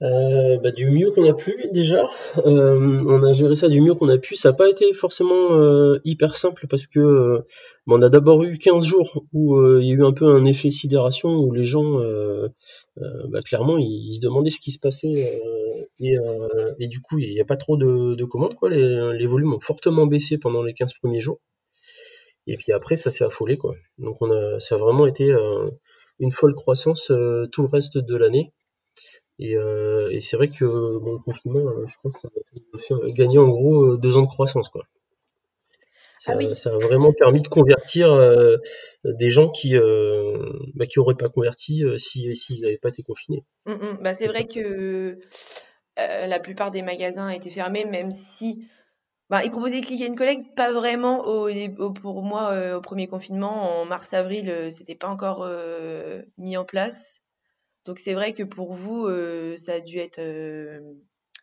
Euh, 0.00 0.58
bah, 0.58 0.70
du 0.70 0.88
mieux 0.88 1.10
qu'on 1.10 1.28
a 1.28 1.34
pu 1.34 1.68
déjà. 1.72 2.08
Euh, 2.38 3.02
on 3.06 3.22
a 3.24 3.32
géré 3.32 3.56
ça 3.56 3.68
du 3.68 3.80
mieux 3.80 3.94
qu'on 3.94 4.08
a 4.08 4.18
pu. 4.18 4.36
Ça 4.36 4.50
n'a 4.50 4.56
pas 4.56 4.68
été 4.68 4.92
forcément 4.92 5.56
euh, 5.56 5.98
hyper 6.04 6.36
simple 6.36 6.66
parce 6.68 6.86
que 6.86 7.38
bah, 7.86 7.94
on 7.96 8.02
a 8.02 8.08
d'abord 8.08 8.44
eu 8.44 8.58
15 8.58 8.84
jours 8.84 9.24
où 9.32 9.60
il 9.80 9.86
y 9.86 9.90
a 9.90 9.94
eu 9.94 10.04
un 10.04 10.12
peu 10.12 10.26
un 10.26 10.44
effet 10.44 10.70
sidération 10.70 11.30
où 11.30 11.52
les 11.52 11.64
gens, 11.64 11.98
bah, 12.96 13.42
clairement, 13.42 13.76
ils, 13.78 14.14
se 14.16 14.20
demandaient 14.20 14.50
ce 14.50 14.60
qui 14.60 14.70
se 14.70 14.78
passait 14.78 15.40
et, 16.00 16.16
et, 16.78 16.86
du 16.86 17.00
coup, 17.00 17.18
il 17.18 17.32
n'y 17.32 17.40
a 17.40 17.44
pas 17.44 17.56
trop 17.56 17.76
de, 17.76 18.14
de 18.14 18.24
commandes. 18.24 18.54
Quoi. 18.54 18.70
Les, 18.70 19.18
les, 19.18 19.26
volumes 19.26 19.54
ont 19.54 19.60
fortement 19.60 20.06
baissé 20.06 20.38
pendant 20.38 20.62
les 20.62 20.74
15 20.74 20.94
premiers 20.94 21.20
jours. 21.20 21.40
Et 22.46 22.56
puis 22.56 22.72
après, 22.72 22.96
ça 22.96 23.10
s'est 23.10 23.24
affolé. 23.24 23.56
Quoi. 23.56 23.74
Donc 23.98 24.18
on 24.20 24.30
a, 24.30 24.60
ça 24.60 24.76
a 24.76 24.78
vraiment 24.78 25.06
été 25.06 25.34
une 26.20 26.30
folle 26.30 26.54
croissance 26.54 27.12
tout 27.50 27.62
le 27.62 27.68
reste 27.68 27.98
de 27.98 28.16
l'année. 28.16 28.52
Et, 29.38 29.56
euh, 29.56 30.10
et 30.10 30.20
c'est 30.20 30.36
vrai 30.36 30.48
que 30.48 30.64
bon, 30.98 31.12
le 31.12 31.18
confinement, 31.18 31.68
euh, 31.68 31.86
je 31.86 31.94
pense, 32.02 32.20
ça, 32.20 32.28
a 32.94 33.10
gagné 33.10 33.38
en 33.38 33.48
gros 33.48 33.84
euh, 33.84 33.98
deux 33.98 34.16
ans 34.16 34.22
de 34.22 34.26
croissance. 34.26 34.68
Quoi. 34.68 34.84
Ça, 36.18 36.36
ah 36.36 36.54
ça 36.56 36.70
a 36.70 36.78
vraiment 36.78 37.12
permis 37.12 37.40
de 37.40 37.48
convertir 37.48 38.12
euh, 38.12 38.56
des 39.04 39.30
gens 39.30 39.48
qui 39.48 39.76
euh, 39.76 40.52
bah, 40.74 40.86
qui 40.86 40.98
auraient 40.98 41.14
pas 41.14 41.28
converti 41.28 41.84
s'ils 41.98 42.36
si, 42.36 42.60
n'avaient 42.60 42.78
pas 42.78 42.88
été 42.88 43.04
confinés. 43.04 43.44
Mmh, 43.66 43.72
mmh. 43.72 43.98
Bah, 44.02 44.12
c'est 44.12 44.26
vrai 44.26 44.46
que 44.46 45.20
la 45.96 46.40
plupart 46.40 46.72
des 46.72 46.82
magasins 46.82 47.28
étaient 47.28 47.50
fermés, 47.50 47.84
même 47.84 48.10
si 48.10 48.68
bah, 49.30 49.44
ils 49.44 49.50
proposaient 49.50 49.80
click 49.80 50.08
and 50.08 50.16
collect, 50.16 50.56
pas 50.56 50.72
vraiment 50.72 51.22
au, 51.24 51.92
pour 51.92 52.22
moi 52.22 52.76
au 52.76 52.80
premier 52.80 53.06
confinement 53.06 53.80
en 53.80 53.84
mars-avril, 53.84 54.68
c'était 54.70 54.96
pas 54.96 55.08
encore 55.08 55.48
mis 56.36 56.56
en 56.56 56.64
place. 56.64 57.20
Donc 57.88 57.98
c'est 58.00 58.12
vrai 58.12 58.34
que 58.34 58.42
pour 58.42 58.74
vous, 58.74 59.06
euh, 59.06 59.56
ça 59.56 59.72
a 59.72 59.80
dû 59.80 59.96
être 59.96 60.18
euh, 60.18 60.78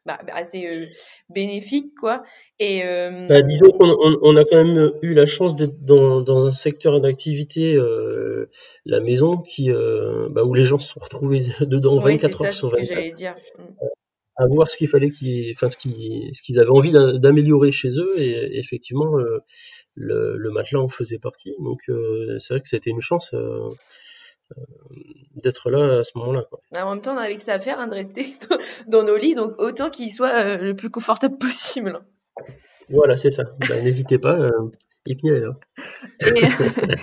bah, 0.06 0.20
assez 0.32 0.68
euh, 0.68 0.86
bénéfique, 1.28 1.96
quoi. 2.00 2.22
Et 2.60 2.84
bah, 3.28 3.42
disons 3.42 3.72
qu'on 3.72 4.36
a 4.36 4.46
quand 4.46 4.64
même 4.64 4.92
eu 5.02 5.16
la 5.16 5.26
chance 5.26 5.56
d'être 5.56 5.84
dans, 5.84 6.46
un 6.46 6.52
secteur 6.52 7.02
d'activité, 7.02 7.80
la 8.86 9.00
maison, 9.00 9.38
qui 9.38 9.72
bah, 10.30 10.44
où 10.44 10.54
les 10.54 10.66
gens 10.66 10.78
se 10.78 10.90
sont 10.90 11.00
retrouvés 11.00 11.42
dedans 11.62 11.98
24 11.98 12.46
heures 12.46 12.54
sur 12.54 12.70
24. 12.70 12.88
j'allais 12.88 13.12
dire. 13.12 13.34
Mmh. 13.58 13.64
À 14.38 14.46
voir 14.48 14.70
ce 14.70 14.78
qu'il 14.78 14.90
fallait 14.90 15.10
qu'ils, 15.10 15.52
enfin 15.54 15.72
ce 15.72 15.78
qu'ils, 15.78 16.30
ce 16.32 16.42
qu'ils 16.44 16.60
avaient 16.60 16.70
envie 16.70 16.92
d'améliorer 16.92 17.72
chez 17.72 17.90
eux, 18.00 18.20
et, 18.20 18.60
effectivement, 18.60 19.16
le, 19.96 20.38
le, 20.38 20.52
matelas 20.52 20.82
en 20.82 20.90
faisait 20.90 21.18
partie. 21.18 21.56
Donc 21.58 21.80
c'est 22.38 22.54
vrai 22.54 22.62
que 22.62 22.68
c'était 22.68 22.92
une 22.92 23.02
chance. 23.02 23.34
D'être 25.36 25.70
là 25.70 26.00
à 26.00 26.04
ce 26.04 26.18
moment-là. 26.18 26.46
Bah, 26.72 26.86
en 26.86 26.92
même 26.92 27.02
temps, 27.02 27.14
on 27.14 27.18
avait 27.18 27.36
que 27.36 27.42
ça 27.42 27.54
à 27.54 27.60
faire 27.60 27.80
hein, 27.80 27.88
de 27.88 27.94
rester 27.94 28.34
dans 28.88 29.04
nos 29.04 29.18
lits, 29.18 29.36
donc 29.36 29.54
autant 29.60 29.90
qu'il 29.90 30.12
soit 30.12 30.34
euh, 30.34 30.58
le 30.58 30.76
plus 30.76 30.90
confortable 30.90 31.38
possible. 31.40 32.00
Voilà, 32.90 33.16
c'est 33.18 33.32
ça. 33.32 33.44
Bah, 33.68 33.82
n'hésitez 33.82 34.20
pas, 34.20 34.38
euh, 34.38 34.72
est 35.06 35.24
là. 35.24 35.54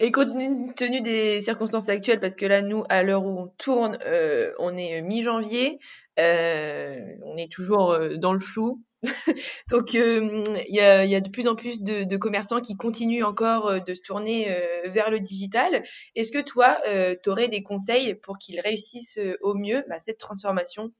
Et, 0.00 0.12
compte 0.12 0.34
tenu 0.76 1.00
des 1.02 1.40
circonstances 1.40 1.88
actuelles, 1.88 2.20
parce 2.20 2.34
que 2.34 2.46
là, 2.46 2.62
nous, 2.62 2.84
à 2.88 3.02
l'heure 3.02 3.24
où 3.24 3.38
on 3.38 3.48
tourne, 3.58 3.98
euh, 4.06 4.52
on 4.58 4.76
est 4.76 5.02
mi-janvier, 5.02 5.78
euh, 6.18 6.98
on 7.24 7.36
est 7.36 7.50
toujours 7.50 7.92
euh, 7.92 8.16
dans 8.16 8.32
le 8.32 8.40
flou. 8.40 8.82
Donc, 9.70 9.94
il 9.94 10.44
y, 10.68 10.80
a, 10.80 11.20
de 11.20 11.30
plus 11.30 11.48
en 11.48 11.54
plus 11.54 11.80
de, 11.80 12.16
commerçants 12.16 12.60
qui 12.60 12.76
continuent 12.76 13.24
encore 13.24 13.82
de 13.82 13.94
se 13.94 14.02
tourner 14.02 14.54
vers 14.84 15.10
le 15.10 15.20
digital. 15.20 15.82
Est-ce 16.16 16.30
que 16.30 16.42
toi, 16.42 16.78
tu 17.22 17.30
aurais 17.30 17.48
des 17.48 17.62
conseils 17.62 18.14
pour 18.14 18.36
qu'ils 18.36 18.60
réussissent 18.60 19.18
au 19.40 19.54
mieux 19.54 19.84
bah, 19.88 19.98
cette 19.98 20.18
transformation 20.18 20.90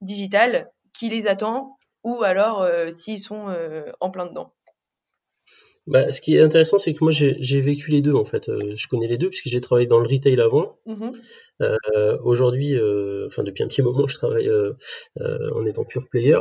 digitale 0.00 0.70
qui 0.94 1.10
les 1.10 1.26
attend 1.26 1.76
ou 2.02 2.22
alors 2.22 2.66
s'ils 2.90 3.20
sont 3.20 3.54
en 4.00 4.10
plein 4.10 4.24
dedans? 4.24 4.54
Bah, 5.86 6.12
ce 6.12 6.20
qui 6.20 6.36
est 6.36 6.40
intéressant, 6.40 6.78
c'est 6.78 6.92
que 6.92 7.02
moi 7.02 7.10
j'ai 7.10 7.60
vécu 7.60 7.90
les 7.90 8.02
deux 8.02 8.12
en 8.12 8.24
fait. 8.24 8.48
Euh, 8.48 8.74
je 8.76 8.86
connais 8.86 9.08
les 9.08 9.16
deux 9.18 9.30
puisque 9.30 9.48
j'ai 9.48 9.60
travaillé 9.60 9.86
dans 9.86 9.98
le 9.98 10.08
retail 10.08 10.40
avant. 10.40 10.78
Mmh 10.86 11.10
euh, 11.62 12.16
aujourd'hui, 12.24 12.74
euh, 12.74 13.26
enfin 13.26 13.42
depuis 13.42 13.62
un 13.62 13.66
petit 13.66 13.82
moment, 13.82 14.06
je 14.06 14.14
travaille 14.14 14.50
en 15.20 15.66
étant 15.66 15.84
pure 15.84 16.08
player. 16.10 16.38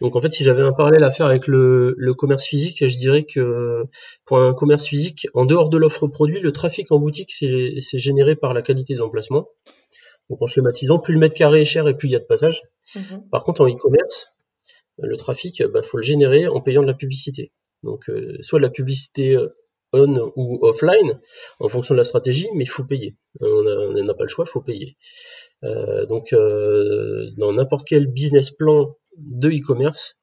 Donc 0.00 0.16
en 0.16 0.22
fait, 0.22 0.30
si 0.30 0.42
j'avais 0.42 0.62
un 0.62 0.72
parallèle 0.72 1.04
à 1.04 1.10
faire 1.10 1.26
avec 1.26 1.46
le, 1.46 2.14
commerce 2.16 2.46
physique, 2.46 2.78
je 2.80 2.96
dirais 2.96 3.24
que 3.24 3.84
pour 4.24 4.38
un 4.38 4.54
commerce 4.54 4.86
physique, 4.86 5.28
en 5.34 5.44
dehors 5.44 5.68
de 5.68 5.76
l'offre 5.76 6.06
produit, 6.06 6.40
le 6.40 6.50
trafic 6.50 6.92
en 6.92 6.98
boutique 6.98 7.30
c'est 7.30 7.98
généré 7.98 8.36
par 8.36 8.54
la 8.54 8.62
qualité 8.62 8.94
de 8.94 9.00
l'emplacement. 9.00 9.48
Donc 10.30 10.40
en 10.40 10.46
schématisant, 10.46 10.98
plus 10.98 11.12
le 11.12 11.20
mètre 11.20 11.34
carré 11.34 11.60
est 11.60 11.66
cher 11.66 11.86
et 11.86 11.94
plus 11.94 12.08
il 12.08 12.12
y 12.12 12.16
a 12.16 12.20
de 12.20 12.24
passage. 12.24 12.62
Mmh 12.94 13.28
Par 13.30 13.44
contre, 13.44 13.60
en 13.60 13.68
e-commerce, 13.68 14.38
le 14.96 15.16
trafic, 15.18 15.58
il 15.58 15.66
bah, 15.66 15.82
faut 15.82 15.98
le 15.98 16.02
générer 16.02 16.46
en 16.48 16.62
payant 16.62 16.80
de 16.80 16.86
la 16.86 16.94
publicité. 16.94 17.52
Donc, 17.84 18.08
euh, 18.08 18.36
soit 18.40 18.58
de 18.58 18.64
la 18.64 18.70
publicité 18.70 19.36
euh, 19.36 19.48
on 19.92 20.32
ou 20.34 20.58
offline, 20.62 21.20
en 21.60 21.68
fonction 21.68 21.94
de 21.94 21.98
la 21.98 22.04
stratégie, 22.04 22.48
mais 22.54 22.64
il 22.64 22.68
faut 22.68 22.82
payer. 22.82 23.14
On 23.40 23.92
n'a 23.92 24.14
pas 24.14 24.24
le 24.24 24.28
choix, 24.28 24.44
il 24.48 24.50
faut 24.50 24.60
payer. 24.60 24.96
Euh, 25.62 26.04
donc, 26.06 26.32
dans 26.32 27.52
n'importe 27.52 27.86
quel 27.86 28.08
business 28.08 28.50
plan 28.50 28.96
de 29.16 29.48
e-commerce, 29.50 30.16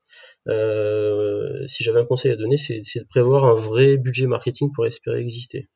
si 1.69 1.84
j'avais 1.86 2.02
un 2.02 2.06
conseil 2.06 2.34
à 2.34 2.36
donner, 2.36 2.58
c'est 2.58 2.80
de 2.80 3.08
prévoir 3.08 3.45
un 3.45 3.56
vrai 3.56 3.95
budget 3.95 4.28
marketing 4.28 4.74
pour 4.76 4.86
espérer 4.86 5.21
exister. 5.21 5.69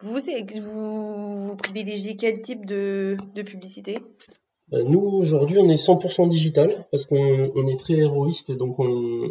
Vous, 0.00 0.18
vous, 0.60 1.46
vous 1.46 1.56
privilégiez 1.56 2.16
quel 2.16 2.42
type 2.42 2.66
de 2.66 3.16
publicité? 3.46 3.96
euh, 3.96 4.41
nous, 4.72 5.00
aujourd'hui, 5.00 5.58
on 5.58 5.68
est 5.68 5.76
100% 5.76 6.28
digital 6.28 6.86
parce 6.90 7.04
qu'on 7.04 7.68
est 7.68 7.78
très 7.78 7.94
héroïste, 7.94 8.52
donc 8.52 8.78
on, 8.78 9.28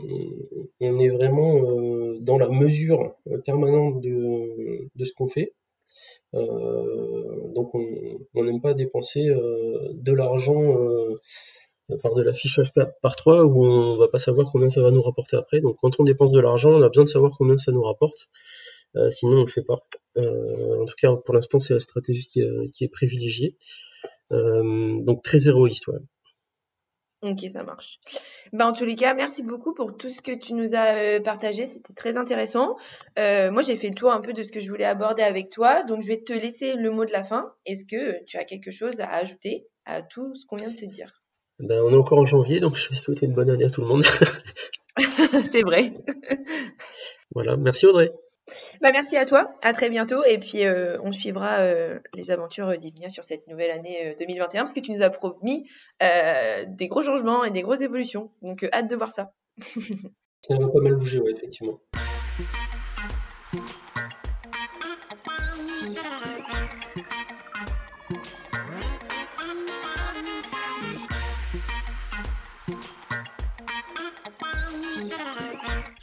est 0.80 1.10
vraiment 1.10 1.56
euh, 1.56 2.20
dans 2.20 2.38
la 2.38 2.48
mesure 2.48 3.16
permanente 3.44 4.02
de, 4.02 4.88
ce 5.04 5.14
qu'on 5.14 5.28
fait. 5.28 5.54
Euh, 6.36 7.48
donc 7.56 7.74
on 7.74 8.44
n'aime 8.44 8.62
pas 8.62 8.76
dépenser 8.76 9.30
de 9.30 10.14
l'argent 10.14 10.76
par 12.04 12.14
de 12.14 12.22
l'affichage 12.22 12.72
par 13.02 13.16
trois 13.16 13.44
où 13.44 13.66
on 13.66 13.98
va 13.98 14.08
pas 14.08 14.20
savoir 14.20 14.50
combien 14.52 14.70
ça 14.70 14.84
va 14.84 14.92
nous 14.92 15.02
rapporter 15.02 15.38
après. 15.38 15.60
Donc 15.60 15.78
quand 15.82 16.00
on 16.00 16.04
dépense 16.04 16.32
de 16.32 16.40
l'argent, 16.40 16.70
on 16.70 16.84
a 16.84 16.88
besoin 16.88 17.06
de 17.06 17.10
savoir 17.10 17.32
combien 17.36 17.58
ça 17.58 17.72
nous 17.72 17.82
rapporte. 17.82 18.30
sinon 19.10 19.38
on 19.38 19.42
le 19.42 19.48
fait 19.48 19.64
pas. 19.64 19.80
en 20.18 20.86
tout 20.86 20.96
cas 21.02 21.16
pour 21.16 21.34
l'instant 21.34 21.60
c'est 21.60 21.74
la 21.74 21.80
stratégie 21.80 22.28
qui 22.28 22.84
est 22.84 22.92
privilégiée. 22.92 23.58
Euh, 24.32 25.02
donc 25.02 25.24
très 25.24 25.48
héroïste, 25.48 25.88
ouais. 25.88 26.00
Ok, 27.24 27.46
ça 27.52 27.63
marche. 27.63 28.00
Ben, 28.52 28.65
en 28.65 28.74
tous 28.74 28.86
les 28.86 28.96
cas, 28.96 29.13
merci 29.13 29.44
beaucoup 29.44 29.76
pour 29.76 29.96
tout 29.96 30.10
ce 30.10 30.22
que 30.22 30.32
tu 30.32 30.54
nous 30.54 30.74
as 30.74 30.96
euh, 30.96 31.20
partagé. 31.20 31.65
C'était 31.65 31.94
très 31.94 32.17
intéressant. 32.17 32.78
Euh, 33.20 33.52
moi, 33.52 33.62
j'ai 33.62 33.76
fait 33.76 33.89
le 33.89 33.94
tour 33.94 34.12
un 34.12 34.22
peu 34.22 34.34
de 34.34 34.41
ce 34.41 34.52
que 34.52 34.60
je 34.60 34.67
voulais 34.70 34.86
aborder 34.86 35.22
avec 35.22 35.50
toi. 35.50 35.84
Donc, 35.84 36.02
je 36.02 36.08
vais 36.08 36.22
te 36.22 36.34
laisser 36.34 36.74
le 36.74 36.89
mot 36.89 37.06
de 37.06 37.12
la 37.12 37.24
fin. 37.24 37.54
Est-ce 37.67 37.86
que 37.86 38.24
tu 38.26 38.38
as 38.38 38.44
quelque 38.44 38.72
chose 38.72 39.02
à 39.02 39.10
ajouter 39.10 39.67
à 39.86 40.02
tout 40.02 40.34
ce 40.34 40.48
qu'on 40.48 40.56
vient 40.56 40.72
de 40.72 40.76
se 40.76 40.86
dire? 40.86 41.13
Ben, 41.60 41.80
On 41.84 41.91
est 41.91 41.98
encore 41.98 42.17
en 42.17 42.26
janvier, 42.26 42.60
donc 42.60 42.76
je 42.76 42.89
vais 42.89 42.96
souhaiter 42.96 43.28
une 43.28 43.34
bonne 43.34 43.52
année 43.52 43.65
à 43.65 43.70
tout 43.70 43.82
le 43.82 43.88
monde. 43.88 44.04
C'est 45.52 45.62
vrai. 45.62 45.94
voilà, 47.36 47.56
merci 47.56 47.86
Audrey. 47.86 48.12
Bah, 48.82 48.90
merci 48.92 49.16
à 49.18 49.26
toi, 49.26 49.54
à 49.62 49.74
très 49.74 49.90
bientôt 49.90 50.24
et 50.26 50.38
puis 50.40 50.66
euh, 50.66 50.98
on 51.04 51.12
suivra 51.12 51.60
euh, 51.60 52.00
les 52.16 52.32
aventures 52.32 52.78
d'Ivnia 52.78 53.10
sur 53.10 53.24
cette 53.24 53.48
nouvelle 53.48 53.72
année 53.72 54.16
2021 54.18 54.60
euh, 54.60 54.64
parce 54.64 54.74
que 54.74 54.80
tu 54.80 54.92
nous 54.92 55.02
as 55.02 55.10
promis 55.10 55.70
des 56.00 56.88
gros 56.88 57.02
changements 57.02 57.44
et 57.44 57.52
des 57.52 57.62
grosses 57.62 57.82
évolutions. 57.82 58.32
Donc 58.42 58.68
hâte 58.72 58.90
de 58.90 58.96
voir 58.96 59.12
ça. 59.12 59.34
ça 59.58 60.58
va 60.58 60.68
pas 60.68 60.82
mal 60.82 60.96
bouger, 60.96 61.20
ouais, 61.20 61.32
effectivement. 61.32 61.80